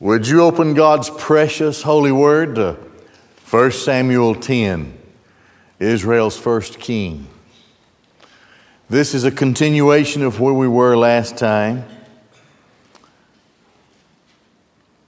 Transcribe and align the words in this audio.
Would 0.00 0.26
you 0.26 0.40
open 0.40 0.72
God's 0.72 1.10
precious 1.10 1.82
holy 1.82 2.10
word 2.10 2.54
to 2.54 2.78
1 3.50 3.70
Samuel 3.72 4.34
10, 4.34 4.96
Israel's 5.78 6.38
first 6.38 6.80
king? 6.80 7.28
This 8.88 9.12
is 9.12 9.24
a 9.24 9.30
continuation 9.30 10.22
of 10.22 10.40
where 10.40 10.54
we 10.54 10.66
were 10.66 10.96
last 10.96 11.36
time. 11.36 11.84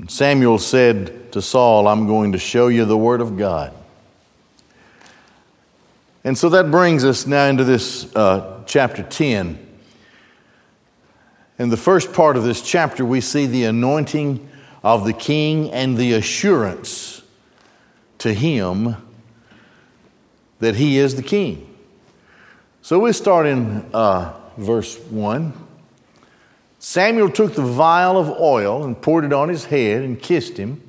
Samuel 0.08 0.58
said 0.58 1.32
to 1.32 1.40
Saul, 1.40 1.88
I'm 1.88 2.06
going 2.06 2.32
to 2.32 2.38
show 2.38 2.68
you 2.68 2.84
the 2.84 2.98
word 2.98 3.22
of 3.22 3.38
God. 3.38 3.72
And 6.22 6.36
so 6.36 6.50
that 6.50 6.70
brings 6.70 7.02
us 7.02 7.26
now 7.26 7.46
into 7.46 7.64
this 7.64 8.14
uh, 8.14 8.62
chapter 8.66 9.02
10. 9.02 9.58
In 11.58 11.70
the 11.70 11.78
first 11.78 12.12
part 12.12 12.36
of 12.36 12.44
this 12.44 12.60
chapter, 12.60 13.06
we 13.06 13.22
see 13.22 13.46
the 13.46 13.64
anointing 13.64 14.50
of 14.82 15.04
the 15.04 15.12
king 15.12 15.70
and 15.70 15.96
the 15.96 16.12
assurance 16.12 17.22
to 18.18 18.32
him 18.32 18.96
that 20.58 20.76
he 20.76 20.98
is 20.98 21.16
the 21.16 21.22
king. 21.22 21.68
So 22.82 22.98
we 22.98 23.12
start 23.12 23.46
in 23.46 23.84
uh, 23.92 24.32
verse 24.56 24.98
1. 24.98 25.52
Samuel 26.78 27.30
took 27.30 27.54
the 27.54 27.62
vial 27.62 28.18
of 28.18 28.28
oil 28.28 28.84
and 28.84 29.00
poured 29.00 29.24
it 29.24 29.32
on 29.32 29.48
his 29.48 29.66
head 29.66 30.02
and 30.02 30.20
kissed 30.20 30.56
him. 30.56 30.82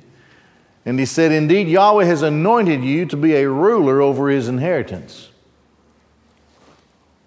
And 0.84 0.98
he 0.98 1.06
said, 1.06 1.32
Indeed, 1.32 1.68
Yahweh 1.68 2.04
has 2.04 2.22
anointed 2.22 2.82
you 2.82 3.06
to 3.06 3.16
be 3.16 3.34
a 3.34 3.48
ruler 3.48 4.02
over 4.02 4.28
his 4.28 4.48
inheritance. 4.48 5.30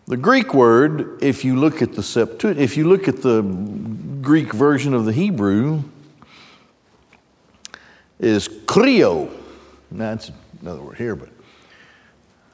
The 0.06 0.18
Greek 0.18 0.54
word, 0.54 1.22
if 1.22 1.44
you 1.44 1.56
look 1.56 1.82
at 1.82 1.94
the 1.94 2.04
Septuagint, 2.04 2.60
if 2.60 2.78
you 2.78 2.88
look 2.88 3.08
at 3.08 3.24
the 3.24 3.42
Greek 4.22 4.54
version 4.54 4.94
of 4.94 5.06
the 5.06 5.12
Hebrew, 5.12 5.84
is 8.20 8.48
krio. 8.48 9.32
That's 9.92 10.32
another 10.62 10.82
word 10.82 10.98
here, 10.98 11.16
but 11.16 11.30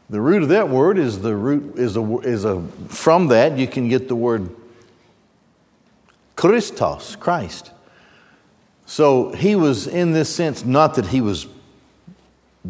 the 0.09 0.21
root 0.21 0.43
of 0.43 0.49
that 0.49 0.69
word 0.69 0.97
is 0.97 1.21
the 1.21 1.35
root 1.35 1.77
is 1.77 1.97
a, 1.97 2.17
is 2.19 2.45
a 2.45 2.61
from 2.89 3.27
that 3.27 3.57
you 3.57 3.67
can 3.67 3.89
get 3.89 4.07
the 4.07 4.15
word 4.15 4.55
Christos, 6.35 7.15
Christ. 7.15 7.71
So 8.85 9.31
he 9.31 9.55
was 9.55 9.87
in 9.87 10.11
this 10.11 10.33
sense 10.33 10.65
not 10.65 10.95
that 10.95 11.07
he 11.07 11.21
was 11.21 11.47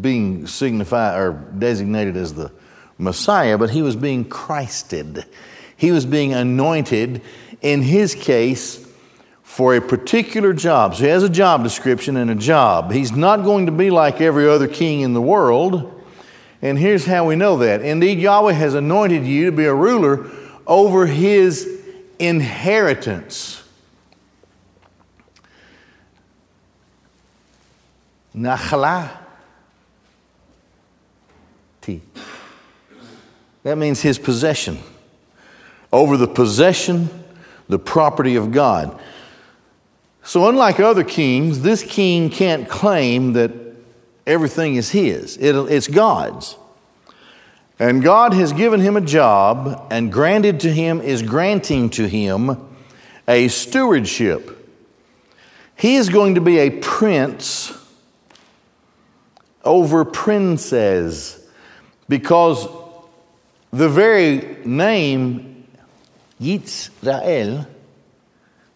being 0.00 0.46
signified 0.46 1.18
or 1.18 1.32
designated 1.32 2.16
as 2.16 2.34
the 2.34 2.52
Messiah, 2.98 3.58
but 3.58 3.70
he 3.70 3.82
was 3.82 3.96
being 3.96 4.24
Christed. 4.24 5.24
He 5.76 5.90
was 5.90 6.06
being 6.06 6.32
anointed 6.32 7.20
in 7.60 7.82
his 7.82 8.14
case 8.14 8.83
for 9.44 9.76
a 9.76 9.80
particular 9.80 10.52
job. 10.52 10.96
So 10.96 11.04
he 11.04 11.10
has 11.10 11.22
a 11.22 11.28
job 11.28 11.62
description 11.62 12.16
and 12.16 12.28
a 12.28 12.34
job. 12.34 12.90
He's 12.90 13.12
not 13.12 13.44
going 13.44 13.66
to 13.66 13.72
be 13.72 13.90
like 13.90 14.20
every 14.20 14.48
other 14.48 14.66
king 14.66 15.02
in 15.02 15.12
the 15.12 15.22
world. 15.22 16.04
And 16.60 16.76
here's 16.76 17.06
how 17.06 17.26
we 17.28 17.36
know 17.36 17.58
that. 17.58 17.80
Indeed, 17.80 18.18
Yahweh 18.18 18.54
has 18.54 18.74
anointed 18.74 19.24
you 19.24 19.46
to 19.46 19.52
be 19.52 19.66
a 19.66 19.74
ruler 19.74 20.28
over 20.66 21.06
his 21.06 21.70
inheritance. 22.18 23.62
Nachla. 28.34 29.10
That 33.64 33.78
means 33.78 34.02
his 34.02 34.18
possession. 34.18 34.78
Over 35.92 36.16
the 36.16 36.28
possession, 36.28 37.08
the 37.68 37.78
property 37.78 38.36
of 38.36 38.52
God. 38.52 39.00
So, 40.26 40.48
unlike 40.48 40.80
other 40.80 41.04
kings, 41.04 41.60
this 41.60 41.82
king 41.82 42.30
can't 42.30 42.66
claim 42.66 43.34
that 43.34 43.52
everything 44.26 44.76
is 44.76 44.90
his, 44.90 45.36
it, 45.36 45.54
it's 45.54 45.86
God's. 45.86 46.56
And 47.78 48.02
God 48.02 48.32
has 48.32 48.52
given 48.54 48.80
him 48.80 48.96
a 48.96 49.02
job 49.02 49.88
and 49.90 50.10
granted 50.10 50.60
to 50.60 50.72
him, 50.72 51.02
is 51.02 51.22
granting 51.22 51.90
to 51.90 52.08
him 52.08 52.56
a 53.28 53.48
stewardship. 53.48 54.50
He 55.76 55.96
is 55.96 56.08
going 56.08 56.36
to 56.36 56.40
be 56.40 56.58
a 56.58 56.70
prince 56.70 57.76
over 59.62 60.06
princes 60.06 61.38
because 62.08 62.66
the 63.72 63.88
very 63.90 64.56
name 64.64 65.66
Yitzrael 66.40 67.66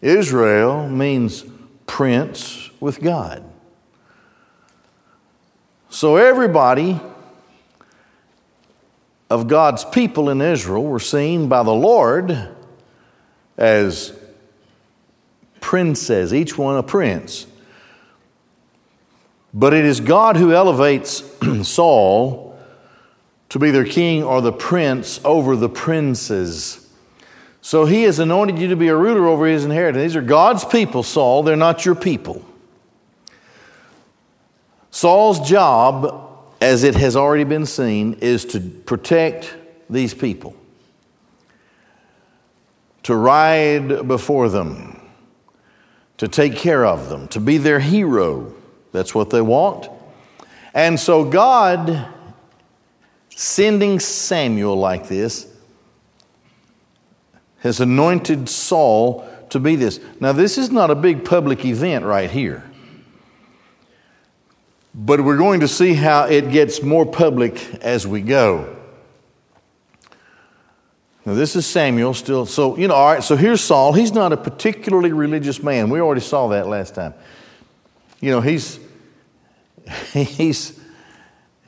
Israel 0.01 0.87
means 0.87 1.43
prince 1.85 2.69
with 2.79 3.01
God. 3.01 3.43
So 5.89 6.17
everybody 6.17 6.99
of 9.29 9.47
God's 9.47 9.85
people 9.85 10.29
in 10.29 10.41
Israel 10.41 10.83
were 10.83 10.99
seen 10.99 11.49
by 11.49 11.63
the 11.63 11.73
Lord 11.73 12.49
as 13.57 14.17
princes, 15.59 16.33
each 16.33 16.57
one 16.57 16.77
a 16.77 16.83
prince. 16.83 17.45
But 19.53 19.73
it 19.73 19.85
is 19.85 19.99
God 19.99 20.37
who 20.37 20.53
elevates 20.53 21.23
Saul 21.63 22.57
to 23.49 23.59
be 23.59 23.71
their 23.71 23.85
king 23.85 24.23
or 24.23 24.41
the 24.41 24.51
prince 24.53 25.19
over 25.25 25.55
the 25.55 25.69
princes. 25.69 26.88
So 27.69 27.85
he 27.85 28.01
has 28.05 28.17
anointed 28.17 28.57
you 28.57 28.69
to 28.69 28.75
be 28.75 28.87
a 28.87 28.95
ruler 28.95 29.27
over 29.27 29.45
his 29.45 29.63
inheritance. 29.63 30.01
These 30.01 30.15
are 30.15 30.23
God's 30.23 30.65
people, 30.65 31.03
Saul. 31.03 31.43
They're 31.43 31.55
not 31.55 31.85
your 31.85 31.93
people. 31.93 32.43
Saul's 34.89 35.47
job, 35.47 36.47
as 36.59 36.83
it 36.83 36.95
has 36.95 37.15
already 37.15 37.43
been 37.43 37.67
seen, 37.67 38.13
is 38.21 38.43
to 38.45 38.59
protect 38.59 39.53
these 39.87 40.15
people, 40.15 40.55
to 43.03 43.13
ride 43.13 44.07
before 44.07 44.49
them, 44.49 44.99
to 46.17 46.27
take 46.27 46.55
care 46.55 46.83
of 46.83 47.07
them, 47.07 47.27
to 47.27 47.39
be 47.39 47.59
their 47.59 47.79
hero. 47.79 48.51
That's 48.93 49.13
what 49.13 49.29
they 49.29 49.41
want. 49.41 49.87
And 50.73 50.99
so 50.99 51.23
God, 51.23 52.07
sending 53.29 53.99
Samuel 53.99 54.75
like 54.75 55.07
this, 55.07 55.45
has 57.59 57.79
anointed 57.79 58.49
Saul 58.49 59.27
to 59.49 59.59
be 59.59 59.75
this. 59.75 59.99
Now, 60.19 60.31
this 60.31 60.57
is 60.57 60.71
not 60.71 60.91
a 60.91 60.95
big 60.95 61.25
public 61.25 61.65
event 61.65 62.05
right 62.05 62.29
here. 62.29 62.63
But 64.93 65.21
we're 65.21 65.37
going 65.37 65.59
to 65.59 65.67
see 65.67 65.93
how 65.93 66.25
it 66.25 66.51
gets 66.51 66.81
more 66.81 67.05
public 67.05 67.75
as 67.75 68.07
we 68.07 68.21
go. 68.21 68.75
Now, 71.25 71.33
this 71.35 71.55
is 71.55 71.65
Samuel 71.65 72.13
still. 72.13 72.45
So, 72.45 72.77
you 72.77 72.87
know, 72.87 72.95
all 72.95 73.13
right, 73.13 73.23
so 73.23 73.35
here's 73.35 73.61
Saul. 73.61 73.93
He's 73.93 74.11
not 74.11 74.33
a 74.33 74.37
particularly 74.37 75.11
religious 75.11 75.61
man. 75.61 75.89
We 75.89 75.99
already 75.99 76.21
saw 76.21 76.47
that 76.49 76.67
last 76.67 76.95
time. 76.95 77.13
You 78.19 78.31
know, 78.31 78.41
he's, 78.41 78.79
he's, 80.13 80.79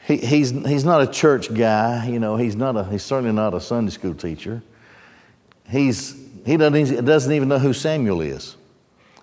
he, 0.06 0.18
he's, 0.18 0.52
he's 0.52 0.84
not 0.84 1.02
a 1.02 1.08
church 1.08 1.54
guy. 1.54 2.08
You 2.08 2.20
know, 2.20 2.38
he's, 2.38 2.56
not 2.56 2.76
a, 2.76 2.86
he's 2.86 3.04
certainly 3.04 3.34
not 3.34 3.54
a 3.54 3.62
Sunday 3.62 3.92
school 3.92 4.16
teacher 4.16 4.64
he's, 5.70 6.16
he 6.46 6.58
doesn't, 6.58 7.06
doesn't 7.06 7.32
even 7.32 7.50
know 7.50 7.60
who 7.60 7.74
Samuel 7.74 8.22
is. 8.22 8.56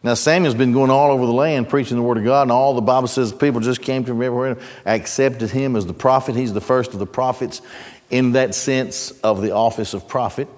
Now, 0.03 0.15
Samuel's 0.15 0.55
been 0.55 0.73
going 0.73 0.91
all 0.91 1.11
over 1.11 1.27
the 1.27 1.33
land 1.33 1.69
preaching 1.69 1.97
the 1.97 2.03
Word 2.03 2.19
of 2.19 2.25
God, 2.25 2.43
and 2.43 2.53
all 2.53 2.75
the 2.75 2.81
Bible 2.81 3.09
says 3.09 3.33
people 3.33 3.61
just 3.61 3.83
came 3.83 4.05
to 4.05 4.13
him 4.13 4.23
everywhere, 4.23 4.57
accepted 4.87 5.51
him 5.51 5.75
as 5.75 5.87
the 5.87 5.95
prophet. 5.95 6.37
He's 6.37 6.53
the 6.53 6.61
first 6.61 6.93
of 6.93 7.01
the 7.01 7.07
prophets 7.07 7.61
in 8.09 8.33
that 8.33 8.55
sense 8.55 9.11
of 9.23 9.43
the 9.43 9.51
office 9.51 9.95
of 9.95 10.07
prophet. 10.07 10.49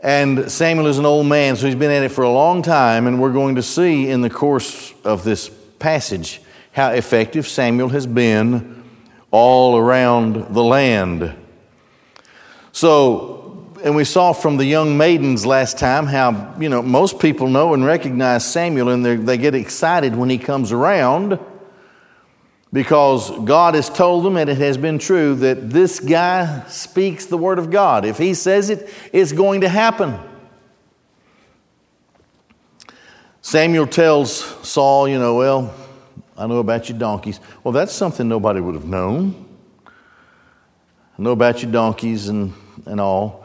And 0.00 0.50
Samuel 0.50 0.86
is 0.86 0.98
an 0.98 1.06
old 1.06 1.26
man, 1.26 1.56
so 1.56 1.66
he's 1.66 1.74
been 1.74 1.90
at 1.90 2.02
it 2.02 2.10
for 2.10 2.24
a 2.24 2.30
long 2.30 2.62
time, 2.62 3.06
and 3.06 3.20
we're 3.20 3.32
going 3.32 3.56
to 3.56 3.62
see 3.62 4.08
in 4.08 4.22
the 4.22 4.30
course 4.30 4.92
of 5.04 5.22
this 5.22 5.50
passage 5.78 6.40
how 6.72 6.90
effective 6.90 7.46
Samuel 7.46 7.90
has 7.90 8.06
been 8.06 8.84
all 9.30 9.76
around 9.76 10.54
the 10.54 10.62
land. 10.62 11.34
So, 12.74 13.70
and 13.84 13.94
we 13.94 14.02
saw 14.02 14.32
from 14.32 14.56
the 14.56 14.64
young 14.64 14.98
maidens 14.98 15.46
last 15.46 15.78
time 15.78 16.06
how, 16.06 16.56
you 16.58 16.68
know, 16.68 16.82
most 16.82 17.20
people 17.20 17.46
know 17.48 17.72
and 17.72 17.84
recognize 17.84 18.44
Samuel 18.44 18.88
and 18.88 19.06
they 19.06 19.38
get 19.38 19.54
excited 19.54 20.16
when 20.16 20.28
he 20.28 20.38
comes 20.38 20.72
around 20.72 21.38
because 22.72 23.30
God 23.44 23.76
has 23.76 23.88
told 23.88 24.24
them, 24.24 24.36
and 24.36 24.50
it 24.50 24.58
has 24.58 24.76
been 24.76 24.98
true, 24.98 25.36
that 25.36 25.70
this 25.70 26.00
guy 26.00 26.64
speaks 26.66 27.26
the 27.26 27.38
word 27.38 27.60
of 27.60 27.70
God. 27.70 28.04
If 28.04 28.18
he 28.18 28.34
says 28.34 28.70
it, 28.70 28.92
it's 29.12 29.30
going 29.30 29.60
to 29.60 29.68
happen. 29.68 30.18
Samuel 33.40 33.86
tells 33.86 34.34
Saul, 34.68 35.06
you 35.06 35.20
know, 35.20 35.36
well, 35.36 35.72
I 36.36 36.48
know 36.48 36.58
about 36.58 36.88
your 36.88 36.98
donkeys. 36.98 37.38
Well, 37.62 37.70
that's 37.70 37.92
something 37.92 38.28
nobody 38.28 38.60
would 38.60 38.74
have 38.74 38.86
known. 38.86 39.46
I 39.86 41.22
know 41.22 41.30
about 41.30 41.62
your 41.62 41.70
donkeys 41.70 42.28
and 42.28 42.52
and 42.86 43.00
all. 43.00 43.44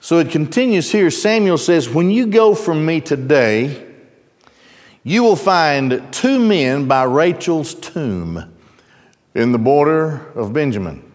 So 0.00 0.18
it 0.18 0.30
continues 0.30 0.90
here. 0.90 1.10
Samuel 1.10 1.58
says, 1.58 1.88
When 1.88 2.10
you 2.10 2.26
go 2.26 2.54
from 2.54 2.86
me 2.86 3.00
today, 3.00 3.86
you 5.04 5.22
will 5.22 5.36
find 5.36 6.12
two 6.12 6.38
men 6.38 6.86
by 6.86 7.04
Rachel's 7.04 7.74
tomb 7.74 8.52
in 9.34 9.52
the 9.52 9.58
border 9.58 10.30
of 10.34 10.52
Benjamin, 10.52 11.10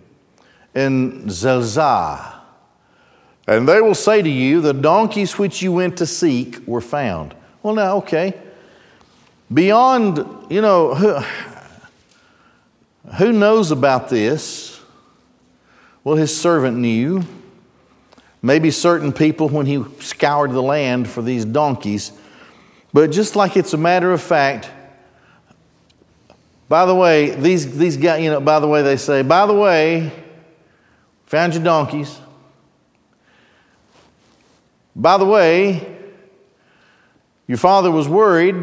in 0.74 1.30
Zelzah. 1.30 2.34
And 3.48 3.68
they 3.68 3.82
will 3.82 3.96
say 3.96 4.22
to 4.22 4.30
you, 4.30 4.62
The 4.62 4.74
donkeys 4.74 5.38
which 5.38 5.62
you 5.62 5.72
went 5.72 5.98
to 5.98 6.06
seek 6.06 6.66
were 6.68 6.82
found. 6.82 7.36
Well, 7.64 7.76
now, 7.76 7.98
okay. 7.98 8.40
Beyond, 9.54 10.18
you 10.50 10.62
know, 10.62 10.96
who, 10.96 11.20
who 13.18 13.32
knows 13.32 13.72
about 13.72 14.10
this? 14.10 14.80
Well, 16.04 16.16
his 16.16 16.40
servant 16.40 16.78
knew. 16.78 17.24
Maybe 18.46 18.70
certain 18.70 19.12
people 19.12 19.50
when 19.50 19.66
he 19.66 19.84
scoured 20.02 20.52
the 20.52 20.62
land 20.62 21.10
for 21.10 21.24
these 21.24 21.46
donkeys. 21.46 22.12
But 22.94 23.10
just 23.10 23.36
like 23.36 23.58
it's 23.58 23.74
a 23.74 23.78
matter 23.78 24.12
of 24.12 24.22
fact, 24.22 24.70
by 26.70 26.86
the 26.86 26.94
way, 26.94 27.32
these, 27.32 27.76
these 27.76 27.98
guys, 27.98 28.24
you 28.24 28.30
know, 28.30 28.40
by 28.40 28.60
the 28.60 28.68
way, 28.68 28.84
they 28.84 28.98
say, 28.98 29.24
by 29.24 29.48
the 29.48 29.56
way, 29.56 30.12
found 31.26 31.56
your 31.56 31.64
donkeys. 31.64 32.20
By 34.96 35.18
the 35.18 35.26
way, 35.26 35.98
your 37.48 37.58
father 37.58 37.90
was 37.90 38.08
worried. 38.08 38.62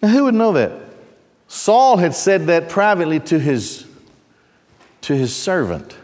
Now, 0.00 0.08
who 0.08 0.22
would 0.22 0.36
know 0.36 0.52
that? 0.52 0.70
Saul 1.48 1.96
had 1.96 2.14
said 2.14 2.46
that 2.46 2.68
privately 2.68 3.18
to 3.18 3.40
his, 3.40 3.88
to 5.00 5.16
his 5.16 5.34
servant. 5.34 5.96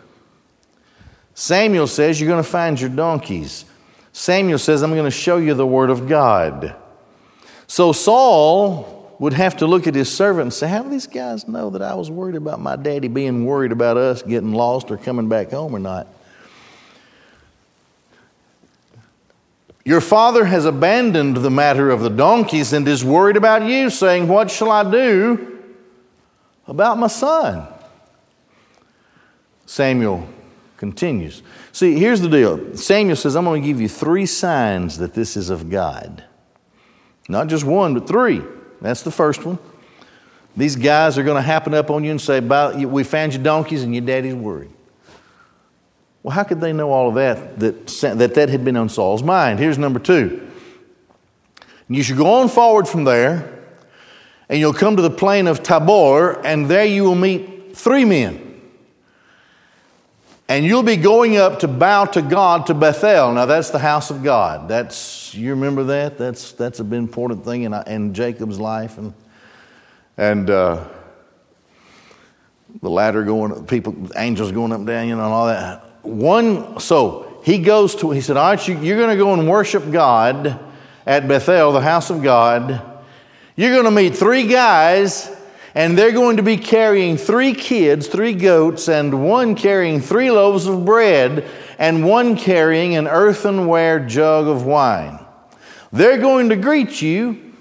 Samuel 1.35 1.87
says, 1.87 2.21
You're 2.21 2.29
going 2.29 2.43
to 2.43 2.49
find 2.49 2.81
your 2.81 2.91
donkeys. 2.91 3.65
Samuel 4.13 4.59
says, 4.59 4.83
I'm 4.83 4.93
going 4.93 5.05
to 5.05 5.11
show 5.11 5.39
you 5.39 5.55
the 5.55 5.67
word 5.67 5.91
of 5.91 6.09
God. 6.09 6.77
So 7.67 7.93
Saul 7.93 9.17
would 9.19 9.33
have 9.33 9.57
to 9.59 9.67
look 9.67 9.87
at 9.87 9.95
his 9.95 10.13
servant 10.13 10.43
and 10.43 10.53
say, 10.53 10.69
How 10.69 10.83
do 10.83 10.91
these 10.91 11.07
guys 11.07 11.49
know 11.49 11.71
that 11.71 11.83
I 11.83 11.95
was 11.95 12.11
worried 12.11 12.37
about 12.37 12.61
my 12.61 12.77
daddy 12.77 13.09
being 13.09 13.47
worried 13.47 13.73
about 13.73 13.97
us 13.97 14.23
getting 14.23 14.53
lost 14.53 14.91
or 14.91 14.99
coming 14.99 15.29
back 15.29 15.51
home 15.51 15.75
or 15.75 15.79
not? 15.79 16.07
Your 19.85 20.01
father 20.01 20.45
has 20.45 20.65
abandoned 20.65 21.39
the 21.39 21.51
matter 21.51 21.91
of 21.91 22.01
the 22.01 22.11
donkeys 22.11 22.73
and 22.73 22.87
is 22.87 23.05
worried 23.05 23.37
about 23.37 23.63
you, 23.63 23.91
saying, 23.91 24.29
What 24.29 24.51
shall 24.51 24.71
I 24.71 24.89
do 24.89 25.59
about 26.67 26.99
my 26.99 27.09
son? 27.09 27.67
Samuel 29.67 30.29
continues. 30.83 31.45
See, 31.71 31.95
here's 31.95 32.21
the 32.21 32.29
deal 32.29 32.77
Samuel 32.77 33.15
says, 33.15 33.37
I'm 33.37 33.45
going 33.45 33.63
to 33.63 33.69
give 33.69 33.81
you 33.81 33.89
three 33.89 34.27
signs 34.27 34.99
that 34.99 35.15
this 35.15 35.37
is 35.37 35.49
of 35.49 35.71
God. 35.71 36.25
Not 37.29 37.47
just 37.47 37.63
one, 37.63 37.95
but 37.95 38.09
three. 38.09 38.43
That's 38.81 39.03
the 39.03 39.13
first 39.13 39.45
one. 39.45 39.61
These 40.57 40.75
guys 40.75 41.19
are 41.19 41.23
going 41.23 41.37
to 41.37 41.41
happen 41.41 41.73
up 41.73 41.89
on 41.89 42.03
you 42.03 42.11
and 42.11 42.21
say, 42.21 42.41
We 42.41 43.05
found 43.05 43.33
your 43.33 43.45
donkeys 43.45 43.85
and 43.85 43.95
your 43.95 44.05
daddy's 44.05 44.35
worried. 44.35 44.73
Well, 46.25 46.35
how 46.35 46.43
could 46.43 46.61
they 46.61 46.73
know 46.73 46.91
all 46.91 47.11
of 47.11 47.15
that, 47.15 47.61
that 47.61 47.87
that, 48.19 48.35
that 48.35 48.49
had 48.49 48.65
been 48.65 48.77
on 48.77 48.89
Saul's 48.89 49.23
mind? 49.23 49.61
Here's 49.61 49.79
number 49.79 50.01
two. 50.01 50.51
You 51.89 52.03
should 52.03 52.17
go 52.17 52.27
on 52.27 52.49
forward 52.49 52.89
from 52.89 53.05
there, 53.05 53.57
and 54.49 54.59
you'll 54.59 54.75
come 54.75 54.97
to 54.97 55.03
the 55.03 55.11
plain 55.11 55.47
of 55.47 55.63
Tabor, 55.63 56.45
and 56.45 56.67
there 56.69 56.85
you 56.85 57.05
will 57.05 57.15
meet 57.15 57.77
three 57.77 58.05
men. 58.05 58.52
And 60.53 60.67
you'll 60.67 60.83
be 60.83 60.99
going 60.99 61.39
up 61.39 61.61
to 61.61 61.67
bow 61.67 62.05
to 62.05 62.21
God 62.21 62.67
to 62.67 62.75
Bethel. 62.75 63.33
Now, 63.33 63.47
that's 63.47 63.71
the 63.71 63.79
house 63.79 64.11
of 64.11 64.23
God. 64.23 64.69
That's, 64.69 65.33
you 65.33 65.49
remember 65.49 65.85
that? 65.85 66.19
That's, 66.19 66.53
that's 66.53 66.79
an 66.79 66.93
important 66.93 67.43
thing 67.43 67.63
in, 67.63 67.73
in 67.87 68.13
Jacob's 68.13 68.61
life. 68.61 68.99
And, 68.99 69.15
and 70.19 70.51
uh, 70.51 70.85
the 72.83 72.91
ladder 72.91 73.25
going, 73.25 73.65
people, 73.65 73.97
angels 74.15 74.53
going 74.53 74.73
up 74.73 74.81
and 74.81 74.87
down, 74.87 75.09
you 75.09 75.17
know, 75.17 75.25
and 75.25 75.33
all 75.33 75.47
that 75.47 75.87
one, 76.03 76.79
so 76.79 77.41
he 77.47 77.57
goes 77.57 77.97
to, 77.97 78.11
he 78.11 78.21
said, 78.21 78.37
All 78.37 78.51
right, 78.51 78.69
you, 78.69 78.79
you're 78.79 78.99
going 78.99 79.09
to 79.09 79.17
go 79.17 79.33
and 79.33 79.49
worship 79.49 79.91
God 79.91 80.61
at 81.07 81.27
Bethel, 81.27 81.73
the 81.73 81.81
house 81.81 82.11
of 82.11 82.23
God. 82.23 82.79
You're 83.57 83.73
going 83.73 83.87
to 83.87 83.91
meet 83.91 84.15
three 84.15 84.47
guys, 84.47 85.32
and 85.75 85.97
they're 85.97 86.13
going 86.13 86.37
to 86.37 86.43
be 86.43 86.57
carrying 86.57 87.17
three 87.17 87.55
kids, 87.55 88.07
three 88.07 88.35
goats, 88.35 88.89
and 88.89 89.27
one 89.27 89.55
carrying 89.55 90.01
three 90.01 90.31
loaves 90.31 90.67
of 90.67 90.85
bread, 90.85 91.49
and 91.79 92.07
one 92.07 92.37
carrying 92.37 92.95
an 92.97 93.09
earthenware 93.09 94.01
jug 94.01 94.47
of 94.47 94.65
wine. 94.65 95.19
They're 95.93 96.19
going 96.19 96.51
to 96.51 96.57
greet 96.57 97.01
you 97.01 97.55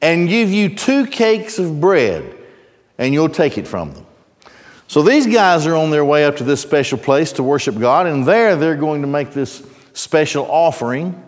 and 0.00 0.28
give 0.28 0.50
you 0.50 0.74
two 0.74 1.06
cakes 1.06 1.58
of 1.58 1.80
bread, 1.80 2.36
and 2.98 3.14
you'll 3.14 3.28
take 3.28 3.58
it 3.58 3.66
from 3.66 3.92
them. 3.92 4.06
So 4.88 5.02
these 5.02 5.26
guys 5.26 5.66
are 5.66 5.74
on 5.74 5.90
their 5.90 6.04
way 6.04 6.24
up 6.24 6.36
to 6.36 6.44
this 6.44 6.60
special 6.60 6.98
place 6.98 7.32
to 7.32 7.42
worship 7.42 7.78
God, 7.78 8.06
and 8.06 8.26
there 8.26 8.56
they're 8.56 8.76
going 8.76 9.02
to 9.02 9.08
make 9.08 9.32
this 9.32 9.66
special 9.92 10.46
offering 10.50 11.20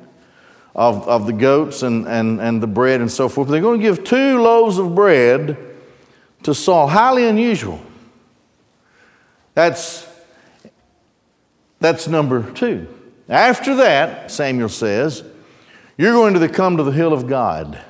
of, 0.75 1.09
of 1.09 1.27
the 1.27 1.33
goats 1.33 1.83
and, 1.83 2.07
and, 2.07 2.41
and 2.41 2.63
the 2.63 2.67
bread 2.67 3.01
and 3.01 3.11
so 3.11 3.29
forth. 3.29 3.49
They're 3.49 3.63
going 3.63 3.81
to 3.81 3.83
give 3.83 4.05
two 4.05 4.43
loaves 4.43 4.79
of 4.79 4.95
bread 4.95 5.57
to 6.43 6.55
Saul. 6.55 6.89
Highly 6.89 7.27
unusual. 7.27 7.81
That's, 9.55 10.07
that's 11.81 12.09
number 12.09 12.51
two. 12.53 12.87
After 13.29 13.75
that, 13.77 14.31
Samuel 14.31 14.69
says, 14.69 15.25
you're 15.97 16.13
going 16.13 16.35
to 16.35 16.49
come 16.49 16.77
to 16.77 16.83
the 16.83 16.93
hill 16.93 17.13
of 17.13 17.27
God 17.27 17.81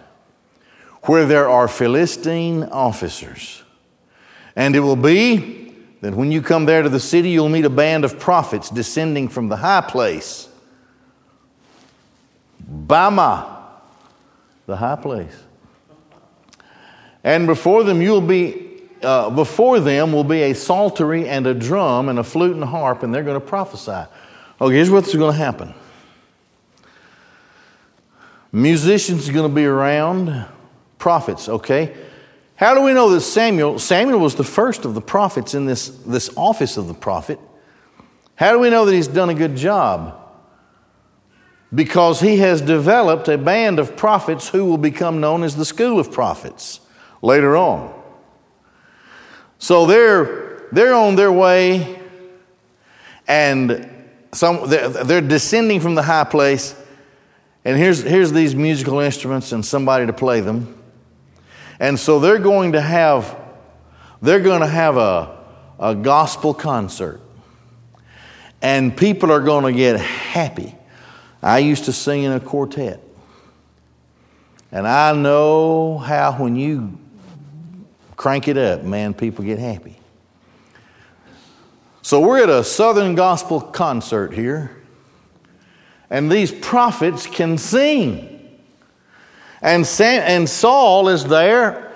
where 1.03 1.27
there 1.27 1.49
are 1.49 1.69
Philistine 1.69 2.65
officers. 2.65 3.63
And 4.55 4.75
it 4.75 4.81
will 4.81 4.97
be 4.97 5.75
that 6.01 6.15
when 6.15 6.33
you 6.33 6.43
come 6.43 6.65
there 6.65 6.83
to 6.83 6.89
the 6.89 7.01
city, 7.01 7.31
you'll 7.31 7.49
meet 7.49 7.65
a 7.65 7.71
band 7.71 8.05
of 8.05 8.19
prophets 8.19 8.71
descending 8.71 9.29
from 9.29 9.49
the 9.49 9.57
high 9.57 9.81
place. 9.81 10.49
Bama, 12.69 13.47
the 14.67 14.77
high 14.77 14.97
place. 14.97 15.35
And 17.27 17.49
before 17.49 17.83
them, 17.83 18.01
you'll 18.01 18.21
be, 18.21 18.83
uh, 19.03 19.31
before 19.31 19.81
them 19.81 20.13
will 20.13 20.23
be 20.23 20.43
a 20.43 20.55
psaltery 20.55 21.29
and 21.29 21.45
a 21.45 21.55
drum 21.55 22.09
and 22.09 22.21
a 22.21 22.23
flute 22.23 22.55
and 22.55 22.63
a 22.63 22.69
harp, 22.69 23.03
and 23.03 23.13
they're 23.13 23.25
going 23.25 23.39
to 23.39 23.45
prophesy. 23.45 24.09
Okay, 24.61 24.75
here's 24.77 24.91
what's 24.91 25.13
going 25.13 25.33
to 25.33 25.37
happen. 25.37 25.75
Musicians 28.53 29.29
are 29.29 29.33
going 29.33 29.51
to 29.51 29.55
be 29.55 29.65
around, 29.65 30.47
prophets, 30.99 31.49
okay? 31.49 31.97
How 32.55 32.75
do 32.75 32.83
we 32.83 32.93
know 32.93 33.11
that 33.11 33.23
Samuel, 33.23 33.81
Samuel 33.81 34.21
was 34.21 34.37
the 34.37 34.45
first 34.45 34.85
of 34.85 34.95
the 34.95 35.01
prophets 35.01 35.53
in 35.53 35.67
this, 35.67 35.89
this 35.89 36.31
office 36.37 36.77
of 36.77 36.87
the 36.87 36.95
prophet? 36.95 37.41
How 38.37 38.53
do 38.53 38.61
we 38.61 38.71
know 38.71 38.85
that 38.85 38.95
he's 38.95 39.09
done 39.09 39.31
a 39.31 39.35
good 39.35 39.57
job? 39.57 40.17
Because 41.75 42.21
he 42.21 42.37
has 42.37 42.61
developed 42.61 43.27
a 43.27 43.37
band 43.37 43.81
of 43.81 43.97
prophets 43.97 44.49
who 44.49 44.65
will 44.65 44.79
become 44.79 45.21
known 45.21 45.43
as 45.43 45.57
the 45.57 45.65
school 45.65 45.99
of 45.99 46.13
prophets 46.13 46.83
later 47.23 47.57
on. 47.57 47.93
So 49.59 49.87
they're, 49.87 50.67
they're 50.73 50.95
on 50.95 51.17
their 51.17 51.33
way 51.33 52.01
and 53.27 53.91
some, 54.33 54.69
they're, 54.69 54.89
they're 54.89 55.21
descending 55.21 55.81
from 55.81 55.95
the 55.95 56.03
high 56.03 56.25
place. 56.25 56.75
And 57.65 57.77
here's, 57.77 58.03
here's 58.03 58.33
these 58.33 58.55
musical 58.55 59.01
instruments 59.01 59.53
and 59.53 59.65
somebody 59.65 60.07
to 60.07 60.13
play 60.13 60.41
them. 60.41 60.81
And 61.81 61.99
so 61.99 62.21
they're 62.21 62.39
going 62.39 62.73
to 62.73 62.81
have, 62.81 63.37
they're 64.23 64.41
going 64.41 64.61
to 64.61 64.67
have 64.67 64.97
a, 64.97 65.39
a 65.79 65.95
gospel 65.95 66.55
concert. 66.55 67.21
And 68.63 68.97
people 68.97 69.33
are 69.33 69.41
going 69.41 69.65
to 69.65 69.73
get 69.73 70.01
happy. 70.01 70.75
I 71.43 71.59
used 71.59 71.85
to 71.87 71.93
sing 71.93 72.23
in 72.23 72.33
a 72.33 72.41
quartet. 72.41 73.01
And 74.73 74.87
I 74.87 75.13
know 75.13 75.99
how 75.99 76.33
when 76.33 76.57
you 76.57 76.99
crank 78.17 78.49
it 78.49 78.57
up, 78.57 78.83
man, 78.83 79.15
people 79.15 79.45
get 79.45 79.59
happy. 79.59 79.97
So 82.03 82.21
we're 82.21 82.43
at 82.43 82.49
a 82.49 82.65
Southern 82.65 83.15
gospel 83.15 83.61
concert 83.61 84.33
here, 84.33 84.77
and 86.09 86.31
these 86.31 86.53
prophets 86.53 87.27
can 87.27 87.59
sing. 87.59 88.33
And, 89.61 89.87
Sam, 89.87 90.23
and 90.25 90.49
Saul 90.49 91.09
is 91.09 91.25
there. 91.25 91.93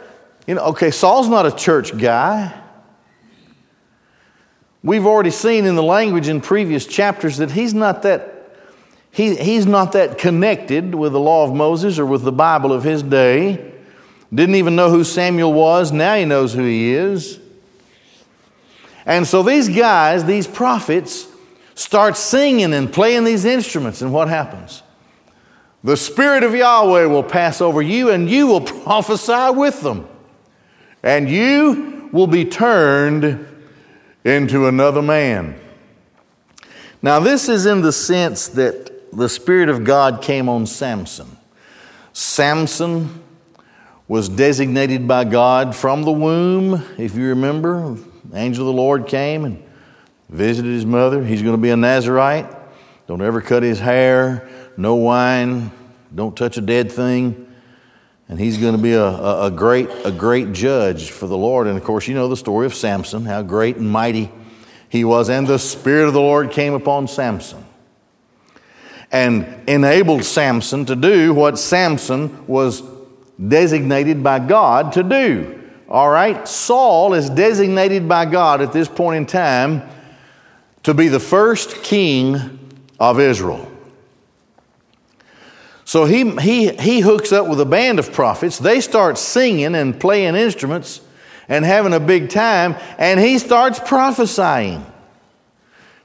You 0.47 0.57
know, 0.57 0.63
okay, 0.67 0.91
Saul's 0.91 1.29
not 1.29 1.47
a 1.47 1.53
church 1.53 1.97
guy. 1.97 2.61
We've 4.83 5.07
already 5.07 5.31
seen 5.31 5.67
in 5.67 5.77
the 5.77 5.83
language 5.83 6.27
in 6.27 6.41
previous 6.41 6.87
chapters 6.87 7.37
that 7.37 7.53
he's 7.53 7.75
not 7.75 8.03
that 8.03 8.41
he, 9.13 9.35
he's 9.37 9.67
not 9.67 9.93
that 9.93 10.19
connected 10.19 10.95
with 10.95 11.13
the 11.13 11.21
law 11.21 11.45
of 11.45 11.55
Moses 11.55 11.99
or 11.99 12.07
with 12.07 12.23
the 12.23 12.33
Bible 12.33 12.73
of 12.73 12.85
his 12.85 13.03
day. 13.03 13.75
Didn't 14.33 14.55
even 14.55 14.77
know 14.77 14.91
who 14.91 15.05
Samuel 15.05 15.53
was. 15.53 15.93
Now 15.93 16.15
he 16.15 16.25
knows 16.25 16.53
who 16.53 16.65
he 16.65 16.93
is. 16.93 17.39
And 19.07 19.27
so 19.27 19.43
these 19.43 19.69
guys, 19.69 20.25
these 20.25 20.47
prophets, 20.47 21.27
start 21.75 22.17
singing 22.17 22.73
and 22.75 22.93
playing 22.93 23.25
these 23.25 23.45
instruments, 23.45 24.03
and 24.03 24.13
what 24.13 24.29
happens? 24.29 24.83
the 25.83 25.97
Spirit 25.97 26.43
of 26.43 26.55
Yahweh 26.55 27.07
will 27.07 27.23
pass 27.23 27.61
over 27.61 27.81
you, 27.81 28.11
and 28.11 28.29
you 28.29 28.47
will 28.47 28.61
prophesy 28.83 29.51
with 29.51 29.81
them. 29.81 30.07
And 31.03 31.29
you 31.29 32.11
will 32.13 32.27
be 32.27 32.45
turned 32.45 33.47
into 34.25 34.67
another 34.67 35.01
man. 35.01 35.59
Now, 37.03 37.21
this 37.21 37.49
is 37.49 37.65
in 37.65 37.81
the 37.81 37.93
sense 37.93 38.49
that 38.49 39.11
the 39.13 39.29
Spirit 39.29 39.71
of 39.71 39.85
God 39.85 40.21
came 40.21 40.49
on 40.49 40.67
Samson. 40.67 41.39
Samson 42.13 43.23
was 44.11 44.29
designated 44.29 45.07
by 45.07 45.23
God 45.23 45.77
from 45.77 46.03
the 46.03 46.11
womb. 46.11 46.85
If 46.99 47.15
you 47.15 47.29
remember, 47.29 47.97
angel 48.35 48.69
of 48.69 48.75
the 48.75 48.83
Lord 48.83 49.07
came 49.07 49.45
and 49.45 49.63
visited 50.29 50.73
his 50.73 50.85
mother. 50.85 51.23
He's 51.23 51.43
going 51.43 51.55
to 51.55 51.63
be 51.63 51.71
a 51.71 51.77
Nazarite. 51.77 52.53
Don't 53.07 53.23
ever 53.23 53.41
cut 53.41 53.63
his 53.63 53.79
hair, 53.79 54.49
no 54.77 54.97
wine, 54.97 55.71
don't 56.13 56.37
touch 56.37 56.57
a 56.57 56.61
dead 56.61 56.91
thing. 56.91 57.55
And 58.29 58.37
he's 58.37 58.59
going 58.59 58.75
to 58.75 58.83
be 58.83 58.95
a, 58.95 59.05
a, 59.05 59.47
a, 59.47 59.51
great, 59.53 59.89
a 60.05 60.11
great 60.11 60.53
judge 60.53 61.13
for 61.13 61.29
the 61.29 61.39
Lord. 61.39 61.69
And 61.69 61.79
of 61.79 61.85
course, 61.85 62.09
you 62.09 62.15
know 62.17 62.27
the 62.27 62.37
story 62.37 62.67
of 62.67 62.75
Samson, 62.75 63.25
how 63.25 63.43
great 63.43 63.77
and 63.77 63.89
mighty 63.89 64.33
he 64.89 65.05
was. 65.05 65.31
And 65.31 65.47
the 65.47 65.59
Spirit 65.61 66.09
of 66.09 66.15
the 66.15 66.21
Lord 66.21 66.51
came 66.51 66.75
upon 66.75 67.07
Samson 67.07 67.65
and 69.13 69.47
enabled 69.69 70.25
Samson 70.25 70.85
to 70.87 70.97
do 70.97 71.33
what 71.33 71.61
Samson 71.61 72.49
was 72.49 72.83
designated 73.49 74.23
by 74.23 74.39
God 74.39 74.93
to 74.95 75.03
do. 75.03 75.61
All 75.89 76.09
right? 76.09 76.47
Saul 76.47 77.15
is 77.15 77.31
designated 77.31 78.09
by 78.09 78.27
God 78.27 78.61
at 78.61 78.73
this 78.73 78.89
point 78.89 79.17
in 79.17 79.27
time 79.27 79.83
to 80.85 80.95
be 80.95 81.09
the 81.09 81.21
first 81.21 81.83
king 81.83 82.59
of 82.99 83.19
Israel. 83.19 83.67
So 85.85 86.05
he, 86.05 86.31
he, 86.39 86.69
he 86.69 87.01
hooks 87.01 87.33
up 87.33 87.49
with 87.49 87.61
a 87.61 87.65
band 87.65 87.99
of 87.99 88.13
prophets. 88.13 88.59
They 88.59 88.81
start 88.81 89.19
singing 89.19 89.75
and 89.75 89.99
playing 89.99 90.37
instruments 90.37 91.01
and 91.49 91.65
having 91.65 91.93
a 91.93 91.99
big 91.99 92.31
time, 92.31 92.77
and 92.97 93.19
he 93.19 93.39
starts 93.39 93.81
prophesying. 93.81 94.87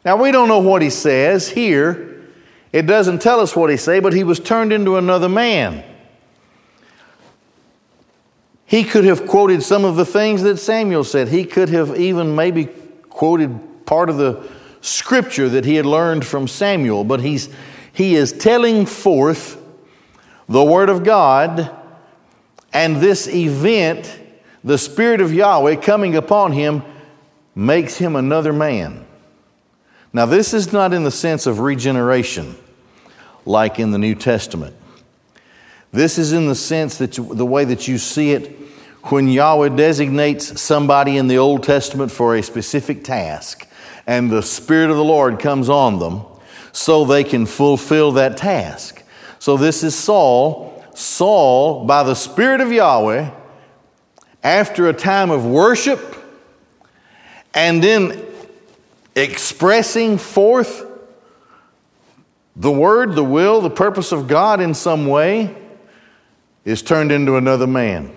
Now, 0.04 0.18
we 0.18 0.32
don't 0.32 0.48
know 0.48 0.60
what 0.60 0.82
he 0.82 0.90
says 0.90 1.48
here. 1.48 2.24
It 2.74 2.88
doesn't 2.88 3.22
tell 3.22 3.40
us 3.40 3.56
what 3.56 3.70
he 3.70 3.78
said, 3.78 4.02
but 4.02 4.14
he 4.14 4.24
was 4.24 4.40
turned 4.40 4.74
into 4.74 4.98
another 4.98 5.30
man. 5.30 5.84
He 8.66 8.84
could 8.84 9.06
have 9.06 9.28
quoted 9.28 9.62
some 9.64 9.86
of 9.86 9.96
the 9.96 10.06
things 10.06 10.42
that 10.44 10.58
Samuel 10.58 11.04
said. 11.04 11.28
He 11.28 11.46
could 11.46 11.70
have 11.70 11.98
even 12.00 12.36
maybe 12.36 12.66
quoted 13.10 13.86
part 13.86 14.10
of 14.10 14.18
the 14.18 14.48
scripture 14.82 15.50
that 15.50 15.66
he 15.66 15.76
had 15.76 15.86
learned 15.86 16.26
from 16.26 16.48
Samuel, 16.48 17.04
but 17.04 17.22
he's, 17.22 17.50
he 17.94 18.16
is 18.16 18.32
telling 18.32 18.86
forth 18.86 19.62
the 20.48 20.64
Word 20.64 20.90
of 20.90 21.04
God, 21.04 21.76
and 22.74 22.98
this 22.98 23.28
event, 23.28 24.20
the 24.64 24.78
Spirit 24.78 25.22
of 25.22 25.34
Yahweh 25.34 25.78
coming 25.78 26.16
upon 26.16 26.52
him, 26.52 26.84
makes 27.56 27.98
him 27.98 28.16
another 28.16 28.54
man. 28.54 29.06
Now, 30.14 30.26
this 30.26 30.54
is 30.54 30.72
not 30.72 30.94
in 30.94 31.04
the 31.04 31.12
sense 31.12 31.46
of 31.46 31.60
regeneration 31.60 32.56
like 33.46 33.80
in 33.80 33.92
the 33.92 33.98
New 33.98 34.16
Testament. 34.16 34.75
This 35.96 36.18
is 36.18 36.34
in 36.34 36.48
the 36.48 36.56
sense 36.56 36.98
that 36.98 37.18
you, 37.18 37.34
the 37.34 37.46
way 37.46 37.64
that 37.64 37.88
you 37.88 37.98
see 37.98 38.32
it 38.32 38.60
when 39.04 39.30
Yahweh 39.30 39.70
designates 39.70 40.60
somebody 40.60 41.16
in 41.16 41.30
the 41.30 41.38
Old 41.38 41.64
Testament 41.64 42.12
for 42.12 42.36
a 42.36 42.44
specific 42.44 43.06
task, 43.06 43.66
and 44.06 44.30
the 44.30 44.42
Spirit 44.42 44.90
of 44.90 44.98
the 44.98 45.04
Lord 45.06 45.40
comes 45.40 45.70
on 45.70 46.00
them 46.00 46.26
so 46.74 47.06
they 47.06 47.24
can 47.24 47.46
fulfill 47.46 48.12
that 48.12 48.36
task. 48.36 49.04
So 49.40 49.56
this 49.56 49.84
is 49.84 49.96
Saul. 49.96 50.84
Saul, 50.94 51.86
by 51.86 52.04
the 52.04 52.14
Spirit 52.14 52.60
of 52.60 52.74
Yahweh, 52.74 53.32
after 54.44 54.90
a 54.90 54.94
time 54.94 55.32
of 55.32 55.46
worship 55.46 56.16
and 57.54 57.82
then 57.82 58.22
expressing 59.16 60.18
forth 60.18 60.86
the 62.54 62.72
word, 62.72 63.16
the 63.16 63.24
will, 63.24 63.62
the 63.62 63.70
purpose 63.70 64.12
of 64.12 64.28
God 64.28 64.60
in 64.60 64.74
some 64.74 65.08
way, 65.08 65.56
is 66.66 66.82
turned 66.82 67.12
into 67.12 67.38
another 67.38 67.68
man. 67.68 68.14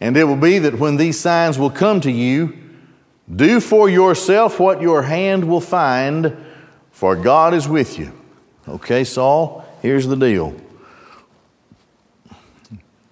And 0.00 0.16
it 0.16 0.24
will 0.24 0.36
be 0.36 0.58
that 0.58 0.78
when 0.78 0.96
these 0.96 1.18
signs 1.18 1.58
will 1.58 1.70
come 1.70 2.00
to 2.02 2.10
you, 2.10 2.58
do 3.34 3.60
for 3.60 3.88
yourself 3.88 4.60
what 4.60 4.80
your 4.80 5.02
hand 5.02 5.48
will 5.48 5.60
find, 5.60 6.36
for 6.90 7.16
God 7.16 7.54
is 7.54 7.66
with 7.66 7.98
you. 7.98 8.12
Okay, 8.68 9.04
Saul, 9.04 9.64
here's 9.80 10.06
the 10.06 10.16
deal. 10.16 10.54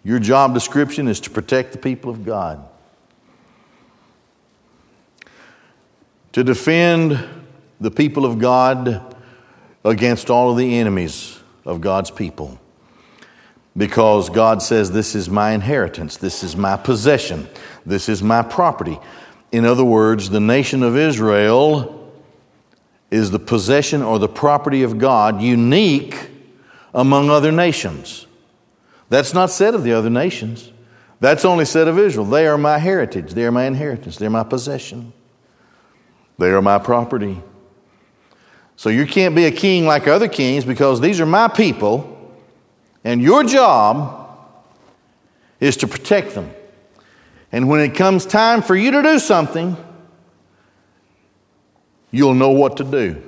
Your 0.05 0.19
job 0.19 0.55
description 0.55 1.09
is 1.09 1.21
to 1.21 1.31
protect 1.31 1.73
the 1.73 1.79
people 1.79 2.11
of 2.11 2.25
God, 2.25 2.63
to 6.33 6.45
defend 6.45 7.19
the 7.81 7.91
people 7.91 8.25
of 8.27 8.39
God 8.39 9.17
against 9.85 10.29
all 10.31 10.51
of 10.51 10.59
the 10.59 10.79
enemies 10.79 11.39
of 11.65 11.81
God's 11.81 12.11
people. 12.11 12.60
Because 13.81 14.29
God 14.29 14.61
says, 14.61 14.93
This 14.93 15.15
is 15.15 15.31
my 15.31 15.53
inheritance, 15.53 16.19
this 16.19 16.45
is 16.45 16.55
my 16.55 16.77
possession, 16.77 17.49
this 17.87 18.11
is 18.11 18.23
my 18.23 18.43
property. 18.43 18.99
In 19.53 19.65
other 19.65 19.87
words, 19.87 20.29
the 20.29 20.39
nation 20.39 20.83
of 20.83 20.99
Israel 20.99 22.13
is 23.11 23.31
the 23.31 23.39
possession 23.39 24.03
or 24.03 24.19
the 24.19 24.29
property 24.29 24.83
of 24.83 24.99
God, 24.99 25.41
unique 25.41 26.29
among 26.93 27.31
other 27.31 27.51
nations. 27.51 28.27
That's 29.09 29.33
not 29.33 29.49
said 29.49 29.75
of 29.75 29.83
the 29.83 29.95
other 29.95 30.11
nations. 30.11 30.71
That's 31.21 31.47
only 31.47 31.65
said 31.65 31.89
of 31.89 31.99
Israel. 31.99 32.27
They 32.27 32.47
are 32.47 32.59
my 32.59 32.77
heritage. 32.77 33.33
They 33.33 33.47
are 33.47 33.51
my 33.51 33.65
inheritance. 33.65 34.19
They're 34.19 34.29
my 34.29 34.45
possession. 34.45 35.15
They 36.37 36.51
are 36.51 36.61
my 36.61 36.79
property. 36.79 37.43
So 38.77 38.91
you 38.91 39.07
can't 39.07 39.35
be 39.35 39.47
a 39.47 39.51
king 39.51 39.87
like 39.87 40.07
other 40.07 40.29
kings 40.29 40.67
because 40.67 41.01
these 41.01 41.19
are 41.19 41.25
my 41.25 41.49
people, 41.49 42.10
and 43.05 43.23
your 43.23 43.45
job 43.45 44.29
is 45.59 45.77
to 45.79 45.87
protect 45.87 46.35
them. 46.35 46.51
And 47.53 47.69
when 47.69 47.81
it 47.81 47.95
comes 47.95 48.27
time 48.27 48.63
for 48.63 48.77
you 48.77 48.91
to 48.93 49.03
do 49.03 49.19
something, 49.19 49.77
you'll 52.11 52.35
know 52.35 52.51
what 52.51 52.77
to 52.79 52.85
do. 52.85 53.23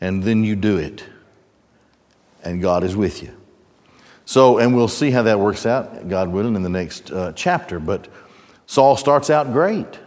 And 0.00 0.22
then 0.24 0.42
you 0.42 0.56
do 0.56 0.76
it. 0.76 1.04
And 2.42 2.60
God 2.60 2.82
is 2.82 2.96
with 2.96 3.22
you. 3.22 3.36
So, 4.24 4.58
and 4.58 4.74
we'll 4.74 4.88
see 4.88 5.10
how 5.10 5.22
that 5.22 5.38
works 5.38 5.66
out, 5.66 6.08
God 6.08 6.28
willing, 6.28 6.56
in 6.56 6.62
the 6.62 6.68
next 6.68 7.12
uh, 7.12 7.32
chapter. 7.34 7.78
But 7.78 8.08
Saul 8.66 8.96
starts 8.96 9.30
out 9.30 9.52
great 9.52 9.98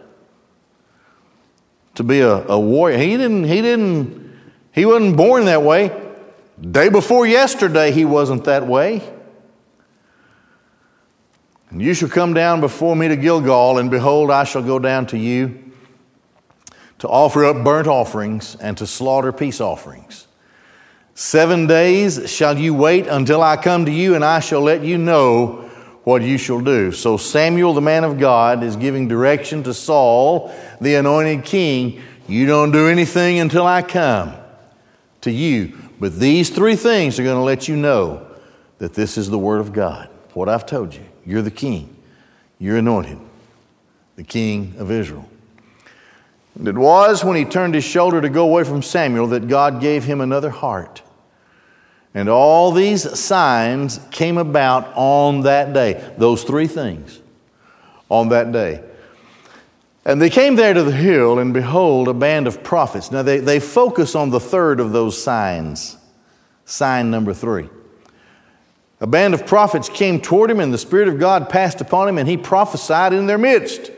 to 1.94 2.04
be 2.04 2.20
a, 2.20 2.46
a 2.46 2.60
warrior. 2.60 2.98
He 2.98 3.16
didn't, 3.16 3.44
he 3.44 3.62
didn't, 3.62 4.38
he 4.72 4.84
wasn't 4.84 5.16
born 5.16 5.46
that 5.46 5.62
way. 5.62 6.05
Day 6.58 6.88
before 6.88 7.26
yesterday, 7.26 7.92
he 7.92 8.04
wasn't 8.04 8.44
that 8.44 8.66
way. 8.66 9.02
And 11.70 11.82
you 11.82 11.92
shall 11.92 12.08
come 12.08 12.32
down 12.32 12.60
before 12.60 12.96
me 12.96 13.08
to 13.08 13.16
Gilgal, 13.16 13.78
and 13.78 13.90
behold, 13.90 14.30
I 14.30 14.44
shall 14.44 14.62
go 14.62 14.78
down 14.78 15.06
to 15.06 15.18
you 15.18 15.72
to 16.98 17.08
offer 17.08 17.44
up 17.44 17.62
burnt 17.62 17.86
offerings 17.86 18.56
and 18.56 18.78
to 18.78 18.86
slaughter 18.86 19.32
peace 19.32 19.60
offerings. 19.60 20.26
Seven 21.14 21.66
days 21.66 22.30
shall 22.30 22.56
you 22.56 22.72
wait 22.72 23.06
until 23.06 23.42
I 23.42 23.56
come 23.56 23.84
to 23.84 23.92
you, 23.92 24.14
and 24.14 24.24
I 24.24 24.40
shall 24.40 24.60
let 24.62 24.82
you 24.82 24.96
know 24.96 25.68
what 26.04 26.22
you 26.22 26.38
shall 26.38 26.60
do. 26.60 26.92
So 26.92 27.16
Samuel, 27.16 27.74
the 27.74 27.80
man 27.80 28.04
of 28.04 28.18
God, 28.18 28.62
is 28.62 28.76
giving 28.76 29.08
direction 29.08 29.62
to 29.64 29.74
Saul, 29.74 30.54
the 30.80 30.94
anointed 30.94 31.44
king. 31.44 32.00
You 32.28 32.46
don't 32.46 32.70
do 32.70 32.86
anything 32.88 33.40
until 33.40 33.66
I 33.66 33.82
come 33.82 34.34
to 35.22 35.30
you. 35.30 35.76
But 35.98 36.18
these 36.18 36.50
three 36.50 36.76
things 36.76 37.18
are 37.18 37.24
going 37.24 37.36
to 37.36 37.42
let 37.42 37.68
you 37.68 37.76
know 37.76 38.26
that 38.78 38.94
this 38.94 39.16
is 39.16 39.30
the 39.30 39.38
Word 39.38 39.60
of 39.60 39.72
God. 39.72 40.08
What 40.34 40.48
I've 40.48 40.66
told 40.66 40.94
you. 40.94 41.04
You're 41.24 41.42
the 41.42 41.50
king. 41.50 41.96
You're 42.58 42.76
anointed, 42.78 43.18
the 44.16 44.22
king 44.22 44.74
of 44.78 44.90
Israel. 44.90 45.28
And 46.54 46.66
it 46.68 46.76
was 46.76 47.22
when 47.22 47.36
he 47.36 47.44
turned 47.44 47.74
his 47.74 47.84
shoulder 47.84 48.20
to 48.20 48.28
go 48.28 48.44
away 48.44 48.64
from 48.64 48.82
Samuel 48.82 49.26
that 49.28 49.46
God 49.46 49.80
gave 49.80 50.04
him 50.04 50.20
another 50.20 50.50
heart. 50.50 51.02
And 52.14 52.30
all 52.30 52.72
these 52.72 53.18
signs 53.18 54.00
came 54.10 54.38
about 54.38 54.90
on 54.94 55.42
that 55.42 55.74
day. 55.74 56.02
Those 56.16 56.44
three 56.44 56.66
things 56.66 57.20
on 58.08 58.30
that 58.30 58.52
day. 58.52 58.82
And 60.06 60.22
they 60.22 60.30
came 60.30 60.54
there 60.54 60.72
to 60.72 60.84
the 60.84 60.92
hill, 60.92 61.40
and 61.40 61.52
behold, 61.52 62.06
a 62.06 62.14
band 62.14 62.46
of 62.46 62.62
prophets. 62.62 63.10
Now, 63.10 63.22
they, 63.22 63.40
they 63.40 63.58
focus 63.58 64.14
on 64.14 64.30
the 64.30 64.38
third 64.38 64.78
of 64.78 64.92
those 64.92 65.20
signs, 65.20 65.96
sign 66.64 67.10
number 67.10 67.34
three. 67.34 67.68
A 69.00 69.06
band 69.08 69.34
of 69.34 69.48
prophets 69.48 69.88
came 69.88 70.20
toward 70.20 70.48
him, 70.48 70.60
and 70.60 70.72
the 70.72 70.78
Spirit 70.78 71.08
of 71.08 71.18
God 71.18 71.50
passed 71.50 71.80
upon 71.80 72.08
him, 72.08 72.18
and 72.18 72.28
he 72.28 72.36
prophesied 72.36 73.14
in 73.14 73.26
their 73.26 73.36
midst. 73.36 73.90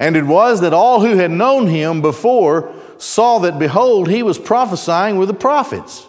And 0.00 0.16
it 0.16 0.24
was 0.24 0.60
that 0.62 0.72
all 0.72 1.00
who 1.00 1.16
had 1.16 1.30
known 1.30 1.68
him 1.68 2.02
before 2.02 2.74
saw 2.98 3.38
that, 3.38 3.60
behold, 3.60 4.08
he 4.08 4.24
was 4.24 4.40
prophesying 4.40 5.18
with 5.18 5.28
the 5.28 5.34
prophets. 5.34 6.04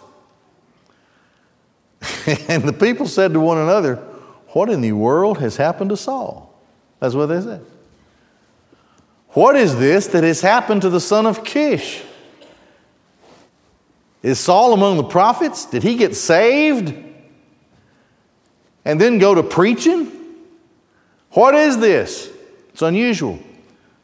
and 2.48 2.64
the 2.64 2.72
people 2.72 3.06
said 3.06 3.32
to 3.34 3.38
one 3.38 3.58
another, 3.58 3.94
What 4.48 4.70
in 4.70 4.80
the 4.80 4.90
world 4.90 5.38
has 5.38 5.56
happened 5.56 5.90
to 5.90 5.96
Saul? 5.96 6.52
That's 6.98 7.14
what 7.14 7.26
they 7.26 7.40
said. 7.40 7.64
What 9.32 9.56
is 9.56 9.78
this 9.78 10.08
that 10.08 10.24
has 10.24 10.40
happened 10.40 10.82
to 10.82 10.90
the 10.90 11.00
son 11.00 11.26
of 11.26 11.44
Kish? 11.44 12.02
Is 14.22 14.38
Saul 14.38 14.72
among 14.72 14.98
the 14.98 15.04
prophets? 15.04 15.66
Did 15.66 15.82
he 15.82 15.96
get 15.96 16.14
saved 16.14 16.94
and 18.84 19.00
then 19.00 19.18
go 19.18 19.34
to 19.34 19.42
preaching? 19.42 20.12
What 21.30 21.54
is 21.54 21.78
this? 21.78 22.30
It's 22.70 22.82
unusual. 22.82 23.38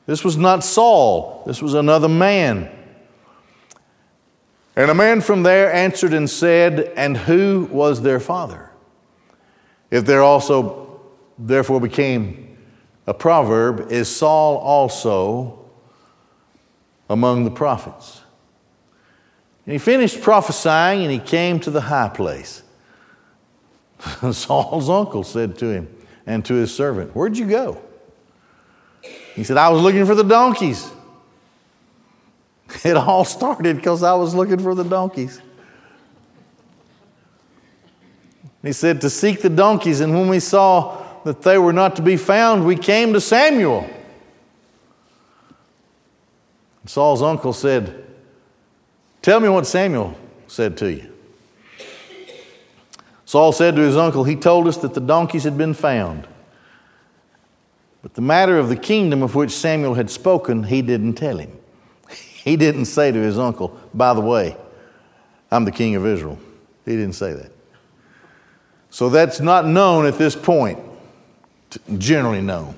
This 0.06 0.24
was 0.24 0.38
not 0.38 0.64
Saul, 0.64 1.42
this 1.46 1.60
was 1.60 1.74
another 1.74 2.08
man. 2.08 2.70
And 4.74 4.90
a 4.90 4.94
man 4.94 5.20
from 5.20 5.42
there 5.42 5.72
answered 5.72 6.14
and 6.14 6.30
said, 6.30 6.92
And 6.96 7.16
who 7.16 7.68
was 7.70 8.00
their 8.00 8.20
father? 8.20 8.70
If 9.90 10.06
there 10.06 10.22
also 10.22 11.00
therefore 11.36 11.80
became 11.80 12.47
a 13.08 13.14
proverb, 13.14 13.90
is 13.90 14.14
Saul 14.14 14.58
also 14.58 15.58
among 17.08 17.44
the 17.44 17.50
prophets? 17.50 18.20
And 19.64 19.72
he 19.72 19.78
finished 19.78 20.20
prophesying 20.20 21.02
and 21.02 21.10
he 21.10 21.18
came 21.18 21.58
to 21.60 21.70
the 21.70 21.80
high 21.80 22.10
place. 22.10 22.62
Saul's 24.32 24.90
uncle 24.90 25.24
said 25.24 25.56
to 25.58 25.70
him 25.70 25.88
and 26.26 26.44
to 26.44 26.52
his 26.52 26.72
servant, 26.72 27.16
Where'd 27.16 27.38
you 27.38 27.46
go? 27.46 27.80
He 29.34 29.42
said, 29.42 29.56
I 29.56 29.70
was 29.70 29.80
looking 29.80 30.04
for 30.04 30.14
the 30.14 30.22
donkeys. 30.22 30.90
It 32.84 32.98
all 32.98 33.24
started 33.24 33.76
because 33.76 34.02
I 34.02 34.12
was 34.12 34.34
looking 34.34 34.58
for 34.58 34.74
the 34.74 34.84
donkeys. 34.84 35.40
He 38.62 38.72
said, 38.72 39.00
To 39.00 39.08
seek 39.08 39.40
the 39.40 39.48
donkeys, 39.48 40.00
and 40.00 40.12
when 40.12 40.28
we 40.28 40.40
saw 40.40 40.97
that 41.24 41.42
they 41.42 41.58
were 41.58 41.72
not 41.72 41.96
to 41.96 42.02
be 42.02 42.16
found, 42.16 42.66
we 42.66 42.76
came 42.76 43.12
to 43.12 43.20
Samuel. 43.20 43.88
Saul's 46.86 47.22
uncle 47.22 47.52
said, 47.52 48.06
Tell 49.20 49.40
me 49.40 49.48
what 49.48 49.66
Samuel 49.66 50.16
said 50.46 50.76
to 50.78 50.90
you. 50.90 51.12
Saul 53.24 53.52
said 53.52 53.76
to 53.76 53.82
his 53.82 53.96
uncle, 53.96 54.24
He 54.24 54.36
told 54.36 54.66
us 54.66 54.78
that 54.78 54.94
the 54.94 55.00
donkeys 55.00 55.44
had 55.44 55.58
been 55.58 55.74
found. 55.74 56.26
But 58.02 58.14
the 58.14 58.22
matter 58.22 58.56
of 58.58 58.70
the 58.70 58.76
kingdom 58.76 59.22
of 59.22 59.34
which 59.34 59.50
Samuel 59.50 59.94
had 59.94 60.08
spoken, 60.08 60.62
he 60.62 60.80
didn't 60.82 61.14
tell 61.14 61.38
him. 61.38 61.52
He 62.48 62.56
didn't 62.56 62.86
say 62.86 63.12
to 63.12 63.18
his 63.18 63.38
uncle, 63.38 63.78
By 63.92 64.14
the 64.14 64.22
way, 64.22 64.56
I'm 65.50 65.66
the 65.66 65.72
king 65.72 65.96
of 65.96 66.06
Israel. 66.06 66.38
He 66.86 66.92
didn't 66.92 67.12
say 67.12 67.34
that. 67.34 67.52
So 68.88 69.10
that's 69.10 69.40
not 69.40 69.66
known 69.66 70.06
at 70.06 70.16
this 70.16 70.34
point, 70.34 70.78
generally 71.98 72.40
known. 72.40 72.74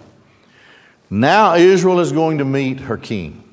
Now 1.11 1.55
Israel 1.55 2.01
is 2.01 2.13
going 2.13 2.39
to 2.39 2.45
meet 2.45 2.81
her 2.81 2.97
king. 2.97 3.45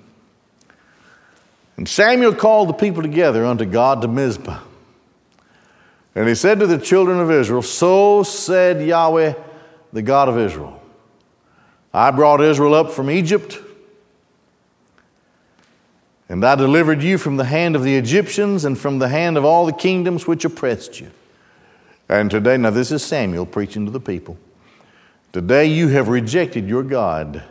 And 1.76 1.88
Samuel 1.88 2.34
called 2.34 2.70
the 2.70 2.74
people 2.74 3.04
together 3.04 3.46
unto 3.46 3.66
God 3.66 4.02
to 4.02 4.08
Mizpah. 4.08 4.60
And 6.16 6.28
he 6.28 6.34
said 6.34 6.60
to 6.60 6.68
the 6.68 6.80
children 6.80 7.20
of 7.20 7.30
Israel, 7.30 7.62
So 7.62 8.24
said 8.24 8.86
Yahweh, 8.86 9.36
the 9.94 10.02
God 10.02 10.30
of 10.30 10.38
Israel 10.38 10.82
I 11.94 12.12
brought 12.12 12.42
Israel 12.42 12.74
up 12.74 12.92
from 12.92 13.10
Egypt, 13.10 13.60
and 16.30 16.44
I 16.44 16.56
delivered 16.56 17.02
you 17.02 17.18
from 17.18 17.38
the 17.38 17.46
hand 17.46 17.76
of 17.76 17.84
the 17.84 17.96
Egyptians 17.96 18.66
and 18.66 18.78
from 18.78 19.00
the 19.00 19.08
hand 19.08 19.38
of 19.38 19.46
all 19.46 19.66
the 19.66 19.74
kingdoms 19.74 20.28
which 20.28 20.44
oppressed 20.44 21.00
you. 21.00 21.10
And 22.10 22.30
today, 22.30 22.58
now 22.58 22.70
this 22.70 22.92
is 22.92 23.04
Samuel 23.04 23.46
preaching 23.46 23.86
to 23.86 23.92
the 23.92 24.00
people. 24.00 24.38
Today 25.38 25.68
you 25.68 25.90
have 25.90 26.08
rejected 26.08 26.68
your 26.68 26.82
God, 26.82 27.44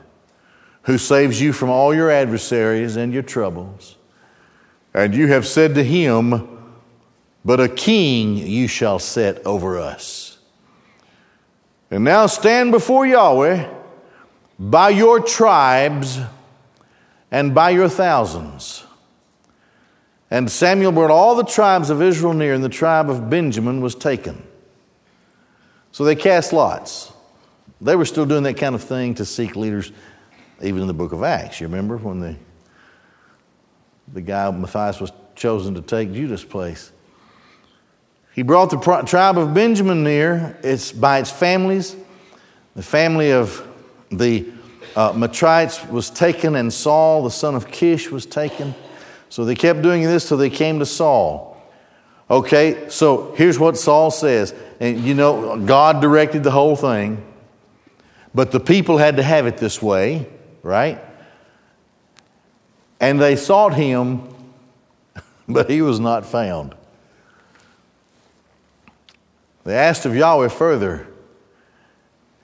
who 0.82 0.98
saves 0.98 1.40
you 1.40 1.52
from 1.52 1.70
all 1.70 1.94
your 1.94 2.10
adversaries 2.10 2.96
and 2.96 3.12
your 3.12 3.22
troubles. 3.22 3.96
And 4.92 5.14
you 5.14 5.28
have 5.28 5.46
said 5.46 5.76
to 5.76 5.84
him, 5.84 6.48
But 7.44 7.60
a 7.60 7.68
king 7.68 8.38
you 8.38 8.66
shall 8.66 8.98
set 8.98 9.46
over 9.46 9.78
us. 9.78 10.38
And 11.88 12.02
now 12.02 12.26
stand 12.26 12.72
before 12.72 13.06
Yahweh 13.06 13.72
by 14.58 14.88
your 14.88 15.20
tribes 15.20 16.18
and 17.30 17.54
by 17.54 17.70
your 17.70 17.88
thousands. 17.88 18.82
And 20.28 20.50
Samuel 20.50 20.90
brought 20.90 21.12
all 21.12 21.36
the 21.36 21.44
tribes 21.44 21.90
of 21.90 22.02
Israel 22.02 22.32
near, 22.32 22.52
and 22.52 22.64
the 22.64 22.68
tribe 22.68 23.08
of 23.08 23.30
Benjamin 23.30 23.80
was 23.80 23.94
taken. 23.94 24.44
So 25.92 26.02
they 26.02 26.16
cast 26.16 26.52
lots. 26.52 27.12
They 27.80 27.96
were 27.96 28.04
still 28.04 28.26
doing 28.26 28.42
that 28.44 28.56
kind 28.56 28.74
of 28.74 28.82
thing 28.82 29.14
to 29.16 29.24
seek 29.24 29.56
leaders, 29.56 29.92
even 30.62 30.80
in 30.80 30.86
the 30.86 30.94
book 30.94 31.12
of 31.12 31.22
Acts. 31.22 31.60
You 31.60 31.66
remember 31.66 31.96
when 31.96 32.20
the 32.20 32.36
the 34.12 34.20
guy 34.20 34.50
Matthias 34.50 35.00
was 35.00 35.12
chosen 35.34 35.74
to 35.74 35.82
take 35.82 36.12
Judas' 36.12 36.44
place. 36.44 36.92
He 38.34 38.42
brought 38.42 38.70
the 38.70 39.02
tribe 39.06 39.38
of 39.38 39.54
Benjamin 39.54 40.04
near. 40.04 40.58
It's 40.62 40.92
by 40.92 41.18
its 41.18 41.30
families. 41.30 41.96
The 42.74 42.82
family 42.82 43.32
of 43.32 43.66
the 44.10 44.46
uh, 44.94 45.12
Matrites 45.12 45.88
was 45.90 46.10
taken, 46.10 46.54
and 46.54 46.72
Saul, 46.72 47.24
the 47.24 47.30
son 47.30 47.54
of 47.54 47.70
Kish, 47.70 48.10
was 48.10 48.26
taken. 48.26 48.74
So 49.28 49.44
they 49.44 49.54
kept 49.54 49.82
doing 49.82 50.02
this 50.02 50.28
till 50.28 50.36
they 50.36 50.50
came 50.50 50.78
to 50.78 50.86
Saul. 50.86 51.56
Okay, 52.30 52.88
so 52.88 53.34
here's 53.36 53.58
what 53.58 53.76
Saul 53.76 54.10
says. 54.10 54.54
And 54.80 55.00
you 55.00 55.14
know, 55.14 55.58
God 55.58 56.00
directed 56.00 56.42
the 56.42 56.50
whole 56.50 56.76
thing, 56.76 57.24
but 58.36 58.52
the 58.52 58.60
people 58.60 58.98
had 58.98 59.16
to 59.16 59.22
have 59.22 59.46
it 59.46 59.56
this 59.56 59.80
way, 59.80 60.28
right? 60.62 61.02
And 63.00 63.18
they 63.18 63.34
sought 63.34 63.72
him, 63.72 64.28
but 65.48 65.70
he 65.70 65.80
was 65.80 65.98
not 65.98 66.26
found. 66.26 66.74
They 69.64 69.74
asked 69.74 70.04
of 70.04 70.14
Yahweh 70.14 70.48
further, 70.48 71.08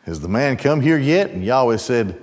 Has 0.05 0.21
the 0.21 0.29
man 0.29 0.57
come 0.57 0.81
here 0.81 0.97
yet? 0.97 1.29
And 1.29 1.45
Yahweh 1.45 1.77
said, 1.77 2.19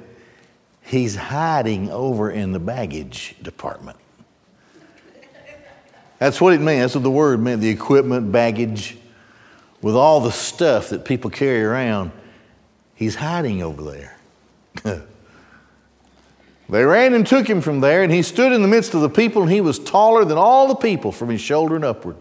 He's 0.82 1.16
hiding 1.16 1.92
over 1.92 2.32
in 2.32 2.54
the 2.54 2.60
baggage 2.60 3.36
department. 3.40 4.00
That's 6.18 6.42
what 6.42 6.54
it 6.54 6.60
meant. 6.60 6.82
That's 6.82 6.96
what 6.96 7.04
the 7.04 7.12
word 7.12 7.40
meant 7.40 7.62
the 7.62 7.70
equipment, 7.70 8.32
baggage, 8.32 8.98
with 9.80 9.96
all 9.96 10.22
the 10.22 10.32
stuff 10.32 10.90
that 10.90 11.06
people 11.06 11.30
carry 11.30 11.62
around. 11.64 12.14
He's 13.00 13.16
hiding 13.16 13.64
over 13.64 13.82
there. 14.84 15.06
They 16.72 16.84
ran 16.84 17.16
and 17.16 17.26
took 17.26 17.48
him 17.48 17.62
from 17.62 17.80
there, 17.80 18.04
and 18.04 18.14
he 18.14 18.22
stood 18.22 18.52
in 18.52 18.62
the 18.62 18.68
midst 18.68 18.94
of 18.94 19.02
the 19.02 19.10
people, 19.10 19.42
and 19.42 19.52
he 19.52 19.60
was 19.60 19.80
taller 19.80 20.24
than 20.24 20.38
all 20.38 20.68
the 20.68 20.76
people 20.76 21.12
from 21.12 21.30
his 21.30 21.42
shoulder 21.42 21.76
and 21.76 21.84
upward. 21.84 22.16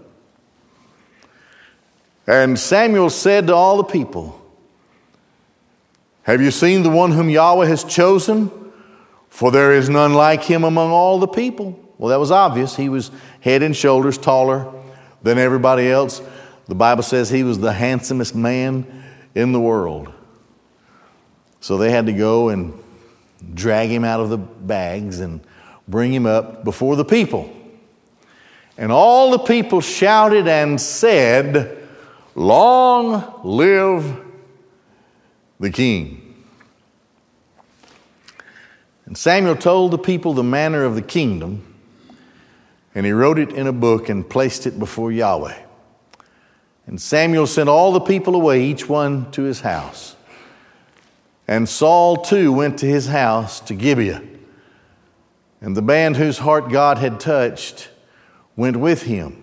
And 2.27 2.59
Samuel 2.59 3.11
said 3.11 3.49
to 3.49 3.55
all 3.55 3.77
the 3.77 3.85
people, 3.85 4.41
Have 6.23 6.41
you 6.41 6.51
seen 6.51 6.83
the 6.83 6.89
one 6.89 7.13
whom 7.13 7.29
Yahweh 7.29 7.67
has 7.67 7.85
chosen? 7.85 8.51
For 9.29 9.51
there 9.51 9.75
is 9.75 9.91
none 9.91 10.15
like 10.15 10.43
him 10.43 10.65
among 10.65 10.93
all 10.93 11.19
the 11.19 11.29
people. 11.29 11.79
Well, 11.99 12.09
that 12.09 12.19
was 12.19 12.31
obvious. 12.31 12.75
He 12.75 12.89
was 12.89 13.11
head 13.41 13.63
and 13.63 13.77
shoulders 13.77 14.17
taller 14.17 14.73
than 15.23 15.37
everybody 15.37 15.91
else. 15.91 16.23
The 16.69 16.75
Bible 16.75 17.03
says 17.03 17.29
he 17.29 17.45
was 17.45 17.59
the 17.59 17.75
handsomest 17.75 18.35
man 18.35 19.05
in 19.35 19.53
the 19.53 19.61
world. 19.61 20.11
So 21.61 21.77
they 21.77 21.91
had 21.91 22.07
to 22.07 22.13
go 22.13 22.49
and 22.51 22.73
drag 23.55 23.91
him 23.91 24.05
out 24.05 24.21
of 24.21 24.31
the 24.31 24.39
bags 24.39 25.21
and 25.21 25.41
bring 25.87 26.13
him 26.13 26.27
up 26.27 26.65
before 26.65 26.97
the 26.97 27.05
people. 27.05 27.53
And 28.77 28.93
all 28.93 29.33
the 29.33 29.39
people 29.39 29.81
shouted 29.81 30.47
and 30.47 30.81
said, 30.81 31.77
Long 32.35 33.41
live 33.43 34.25
the 35.59 35.71
king. 35.71 36.45
And 39.07 39.17
Samuel 39.17 39.57
told 39.57 39.91
the 39.91 39.99
people 39.99 40.35
the 40.35 40.45
manner 40.45 40.85
of 40.85 40.95
the 40.95 41.03
kingdom, 41.03 41.75
and 42.95 43.07
he 43.07 43.13
wrote 43.13 43.39
it 43.39 43.53
in 43.53 43.67
a 43.67 43.73
book 43.73 44.09
and 44.09 44.29
placed 44.29 44.67
it 44.67 44.79
before 44.79 45.11
Yahweh. 45.11 45.57
And 46.87 47.01
Samuel 47.01 47.47
sent 47.47 47.69
all 47.69 47.91
the 47.93 48.01
people 48.01 48.37
away, 48.37 48.65
each 48.65 48.89
one 48.89 49.31
to 49.33 49.43
his 49.43 49.61
house. 49.61 50.15
And 51.49 51.67
Saul 51.67 52.19
too 52.19 52.53
went 52.53 52.79
to 52.79 52.87
his 52.87 53.07
house 53.07 53.59
to 53.61 53.75
Gibeah. 53.75 54.23
And 55.61 55.77
the 55.77 55.83
band 55.83 56.17
whose 56.17 56.39
heart 56.39 56.71
God 56.71 56.99
had 56.99 57.19
touched 57.19 57.89
went 58.55 58.77
with 58.77 59.03
him. 59.03 59.43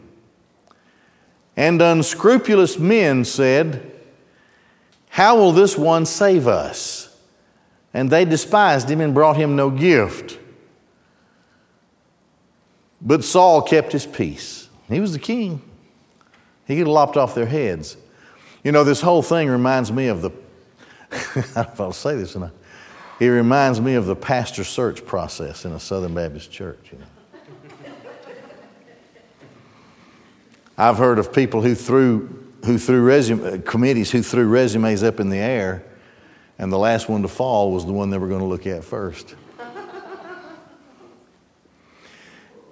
And 1.57 1.81
unscrupulous 1.81 2.77
men 2.77 3.25
said, 3.25 3.91
How 5.09 5.35
will 5.35 5.51
this 5.51 5.77
one 5.77 6.05
save 6.05 6.47
us? 6.47 7.17
And 7.93 8.09
they 8.09 8.25
despised 8.25 8.89
him 8.89 9.01
and 9.01 9.13
brought 9.13 9.37
him 9.37 9.55
no 9.55 9.69
gift. 9.69 10.37
But 13.01 13.23
Saul 13.23 13.61
kept 13.61 13.93
his 13.93 14.05
peace. 14.05 14.69
He 14.89 14.99
was 14.99 15.13
the 15.13 15.19
king. 15.19 15.61
He 16.65 16.75
could 16.75 16.87
have 16.87 16.93
lopped 16.93 17.17
off 17.17 17.35
their 17.35 17.45
heads. 17.45 17.97
You 18.63 18.71
know, 18.71 18.83
this 18.83 19.01
whole 19.01 19.21
thing 19.21 19.47
reminds 19.47 19.91
me 19.91 20.07
of 20.07 20.21
the, 20.21 20.31
if 21.11 21.79
I'll 21.79 21.91
say 21.91 22.15
this 22.15 22.35
not. 22.35 22.51
It 23.19 23.27
reminds 23.27 23.79
me 23.79 23.93
of 23.93 24.05
the 24.05 24.15
pastor 24.15 24.65
search 24.65 25.05
process 25.05 25.63
in 25.63 25.71
a 25.71 25.79
Southern 25.79 26.13
Baptist 26.13 26.51
church. 26.51 26.89
You 26.91 26.99
know. 26.99 27.05
I've 30.77 30.97
heard 30.97 31.19
of 31.19 31.31
people 31.31 31.61
who 31.61 31.73
threw, 31.73 32.51
who 32.65 32.77
threw 32.77 33.01
resume, 33.01 33.45
uh, 33.45 33.61
committees 33.61 34.11
who 34.11 34.21
threw 34.21 34.45
resumes 34.45 35.03
up 35.03 35.21
in 35.21 35.29
the 35.29 35.37
air, 35.37 35.83
and 36.59 36.71
the 36.71 36.77
last 36.77 37.07
one 37.07 37.21
to 37.21 37.29
fall 37.29 37.71
was 37.71 37.85
the 37.85 37.93
one 37.93 38.09
they 38.09 38.17
were 38.17 38.27
going 38.27 38.41
to 38.41 38.45
look 38.45 38.67
at 38.67 38.83
first. 38.83 39.35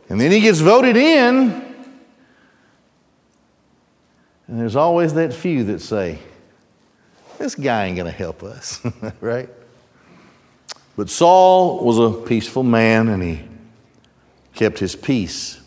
and 0.09 0.19
then 0.19 0.31
he 0.31 0.41
gets 0.41 0.59
voted 0.59 0.97
in, 0.97 1.73
and 4.47 4.59
there's 4.59 4.75
always 4.75 5.13
that 5.13 5.33
few 5.33 5.63
that 5.63 5.79
say, 5.79 6.19
This 7.37 7.55
guy 7.55 7.85
ain't 7.85 7.97
going 7.97 8.11
to 8.11 8.17
help 8.17 8.43
us, 8.43 8.81
right? 9.21 9.49
But 10.95 11.09
Saul 11.09 11.83
was 11.83 11.97
a 11.97 12.11
peaceful 12.25 12.63
man 12.63 13.07
and 13.07 13.23
he 13.23 13.41
kept 14.53 14.79
his 14.79 14.95
peace. 14.95 15.59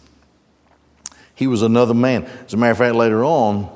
He 1.34 1.46
was 1.46 1.62
another 1.62 1.94
man. 1.94 2.24
As 2.24 2.54
a 2.54 2.56
matter 2.56 2.72
of 2.72 2.78
fact, 2.78 2.94
later 2.94 3.24
on, 3.24 3.68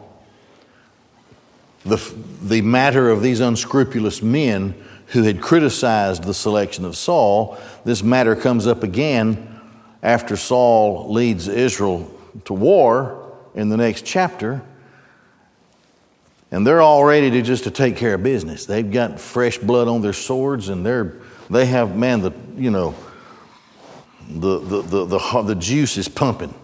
the, 1.84 1.96
the 2.42 2.62
matter 2.62 3.10
of 3.10 3.22
these 3.22 3.40
unscrupulous 3.40 4.22
men 4.22 4.74
who 5.08 5.24
had 5.24 5.40
criticized 5.40 6.24
the 6.24 6.34
selection 6.34 6.84
of 6.84 6.96
Saul, 6.96 7.58
this 7.84 8.02
matter 8.02 8.36
comes 8.36 8.66
up 8.66 8.82
again 8.82 9.60
after 10.02 10.36
Saul 10.36 11.12
leads 11.12 11.48
Israel 11.48 12.10
to 12.44 12.52
war 12.54 13.36
in 13.54 13.68
the 13.68 13.76
next 13.76 14.04
chapter. 14.06 14.62
And 16.50 16.66
they're 16.66 16.82
all 16.82 17.04
ready 17.04 17.30
to 17.30 17.42
just 17.42 17.64
to 17.64 17.70
take 17.70 17.96
care 17.96 18.14
of 18.14 18.22
business. 18.22 18.66
They've 18.66 18.90
got 18.90 19.20
fresh 19.20 19.58
blood 19.58 19.88
on 19.88 20.02
their 20.02 20.12
swords 20.12 20.68
and 20.68 20.84
they're 20.84 21.16
they 21.48 21.66
have 21.66 21.96
man 21.96 22.20
the 22.20 22.32
you 22.56 22.70
know 22.70 22.94
the 24.28 24.58
the 24.58 24.82
the, 24.82 25.04
the, 25.06 25.42
the 25.42 25.54
juice 25.54 25.96
is 25.96 26.08
pumping. 26.08 26.54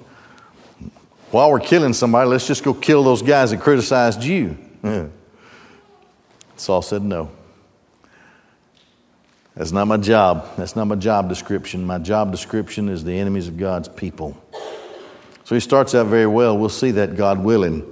While 1.31 1.51
we're 1.51 1.61
killing 1.61 1.93
somebody, 1.93 2.29
let's 2.29 2.47
just 2.47 2.63
go 2.63 2.73
kill 2.73 3.03
those 3.03 3.23
guys 3.23 3.51
that 3.51 3.61
criticized 3.61 4.23
you. 4.23 4.57
Yeah. 4.83 5.09
Saul 6.57 6.83
said, 6.83 7.03
No. 7.03 7.31
That's 9.55 9.73
not 9.73 9.87
my 9.87 9.97
job. 9.97 10.47
That's 10.57 10.77
not 10.77 10.85
my 10.85 10.97
job 10.97 11.31
description. 11.31 11.85
My 11.85 11.99
job 11.99 12.31
description 12.31 12.91
is 12.91 13.05
the 13.05 13.19
enemies 13.19 13.49
of 13.49 13.57
God's 13.57 13.89
people. 13.89 14.37
So 15.45 15.55
he 15.55 15.61
starts 15.61 15.95
out 15.95 16.07
very 16.09 16.27
well. 16.27 16.59
We'll 16.59 16.69
see 16.69 16.91
that, 16.93 17.17
God 17.17 17.43
willing, 17.43 17.91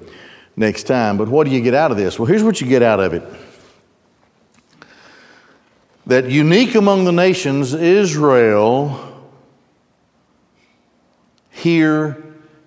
next 0.57 0.85
time. 0.85 1.17
But 1.17 1.29
what 1.29 1.47
do 1.47 1.53
you 1.53 1.61
get 1.61 1.75
out 1.75 1.91
of 1.91 1.97
this? 1.97 2.19
Well, 2.19 2.27
here's 2.27 2.43
what 2.43 2.61
you 2.61 2.67
get 2.67 2.83
out 2.83 3.01
of 3.01 3.13
it 3.15 3.23
that 6.07 6.31
unique 6.31 6.75
among 6.75 7.05
the 7.05 7.13
nations, 7.13 7.73
Israel 7.73 9.13
here 11.51 12.23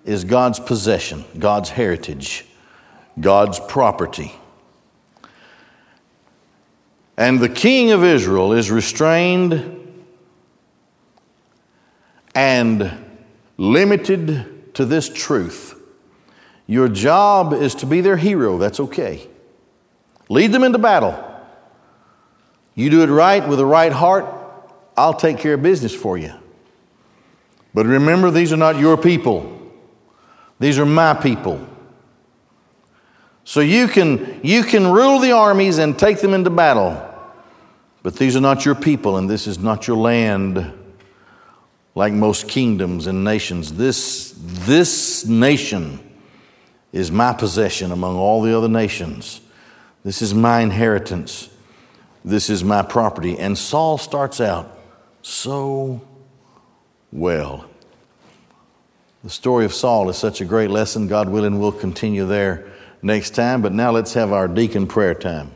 is 0.05 0.23
God's 0.23 0.59
possession, 0.59 1.23
God's 1.37 1.69
heritage, 1.69 2.45
God's 3.19 3.59
property. 3.59 4.33
And 7.15 7.39
the 7.39 7.49
king 7.49 7.91
of 7.91 8.03
Israel 8.03 8.53
is 8.53 8.71
restrained 8.71 9.75
and 12.33 12.91
limited 13.57 14.73
to 14.75 14.85
this 14.85 15.09
truth. 15.09 15.76
Your 16.67 16.89
job 16.89 17.53
is 17.53 17.75
to 17.75 17.85
be 17.85 18.01
their 18.01 18.17
hero. 18.17 18.57
That's 18.57 18.79
okay. 18.81 19.27
Lead 20.29 20.51
them 20.51 20.63
into 20.63 20.77
battle. 20.77 21.23
You 22.75 22.89
do 22.89 23.01
it 23.01 23.07
right 23.07 23.47
with 23.47 23.57
the 23.57 23.65
right 23.65 23.91
heart, 23.91 24.25
I'll 24.95 25.13
take 25.13 25.39
care 25.39 25.53
of 25.53 25.63
business 25.63 25.95
for 25.95 26.17
you. 26.17 26.33
But 27.73 27.85
remember, 27.85 28.29
these 28.29 28.51
are 28.51 28.57
not 28.57 28.77
your 28.77 28.97
people. 28.97 29.53
These 30.59 30.77
are 30.77 30.85
my 30.85 31.13
people. 31.13 31.65
So 33.43 33.61
you 33.61 33.87
can, 33.87 34.41
you 34.43 34.63
can 34.63 34.91
rule 34.91 35.19
the 35.19 35.31
armies 35.31 35.77
and 35.77 35.97
take 35.97 36.19
them 36.19 36.33
into 36.33 36.49
battle, 36.49 37.01
but 38.03 38.15
these 38.15 38.35
are 38.35 38.41
not 38.41 38.65
your 38.65 38.75
people, 38.75 39.17
and 39.17 39.29
this 39.29 39.47
is 39.47 39.57
not 39.57 39.87
your 39.87 39.97
land 39.97 40.73
like 41.95 42.11
most 42.11 42.47
kingdoms 42.47 43.07
and 43.07 43.23
nations. 43.23 43.73
This, 43.73 44.33
this 44.37 45.25
nation 45.25 46.06
is 46.97 47.11
my 47.11 47.31
possession 47.31 47.91
among 47.91 48.17
all 48.17 48.41
the 48.41 48.57
other 48.57 48.67
nations. 48.67 49.39
This 50.03 50.21
is 50.21 50.33
my 50.33 50.61
inheritance. 50.61 51.47
This 52.25 52.49
is 52.49 52.63
my 52.63 52.81
property. 52.81 53.37
And 53.37 53.55
Saul 53.55 53.97
starts 53.99 54.41
out 54.41 54.79
so 55.21 56.01
well. 57.11 57.69
The 59.23 59.29
story 59.29 59.65
of 59.65 59.73
Saul 59.73 60.09
is 60.09 60.17
such 60.17 60.41
a 60.41 60.45
great 60.45 60.71
lesson. 60.71 61.07
God 61.07 61.29
willing, 61.29 61.59
we'll 61.59 61.71
continue 61.71 62.25
there 62.25 62.71
next 63.03 63.35
time. 63.35 63.61
But 63.61 63.73
now 63.73 63.91
let's 63.91 64.13
have 64.13 64.33
our 64.33 64.47
deacon 64.47 64.87
prayer 64.87 65.13
time. 65.13 65.51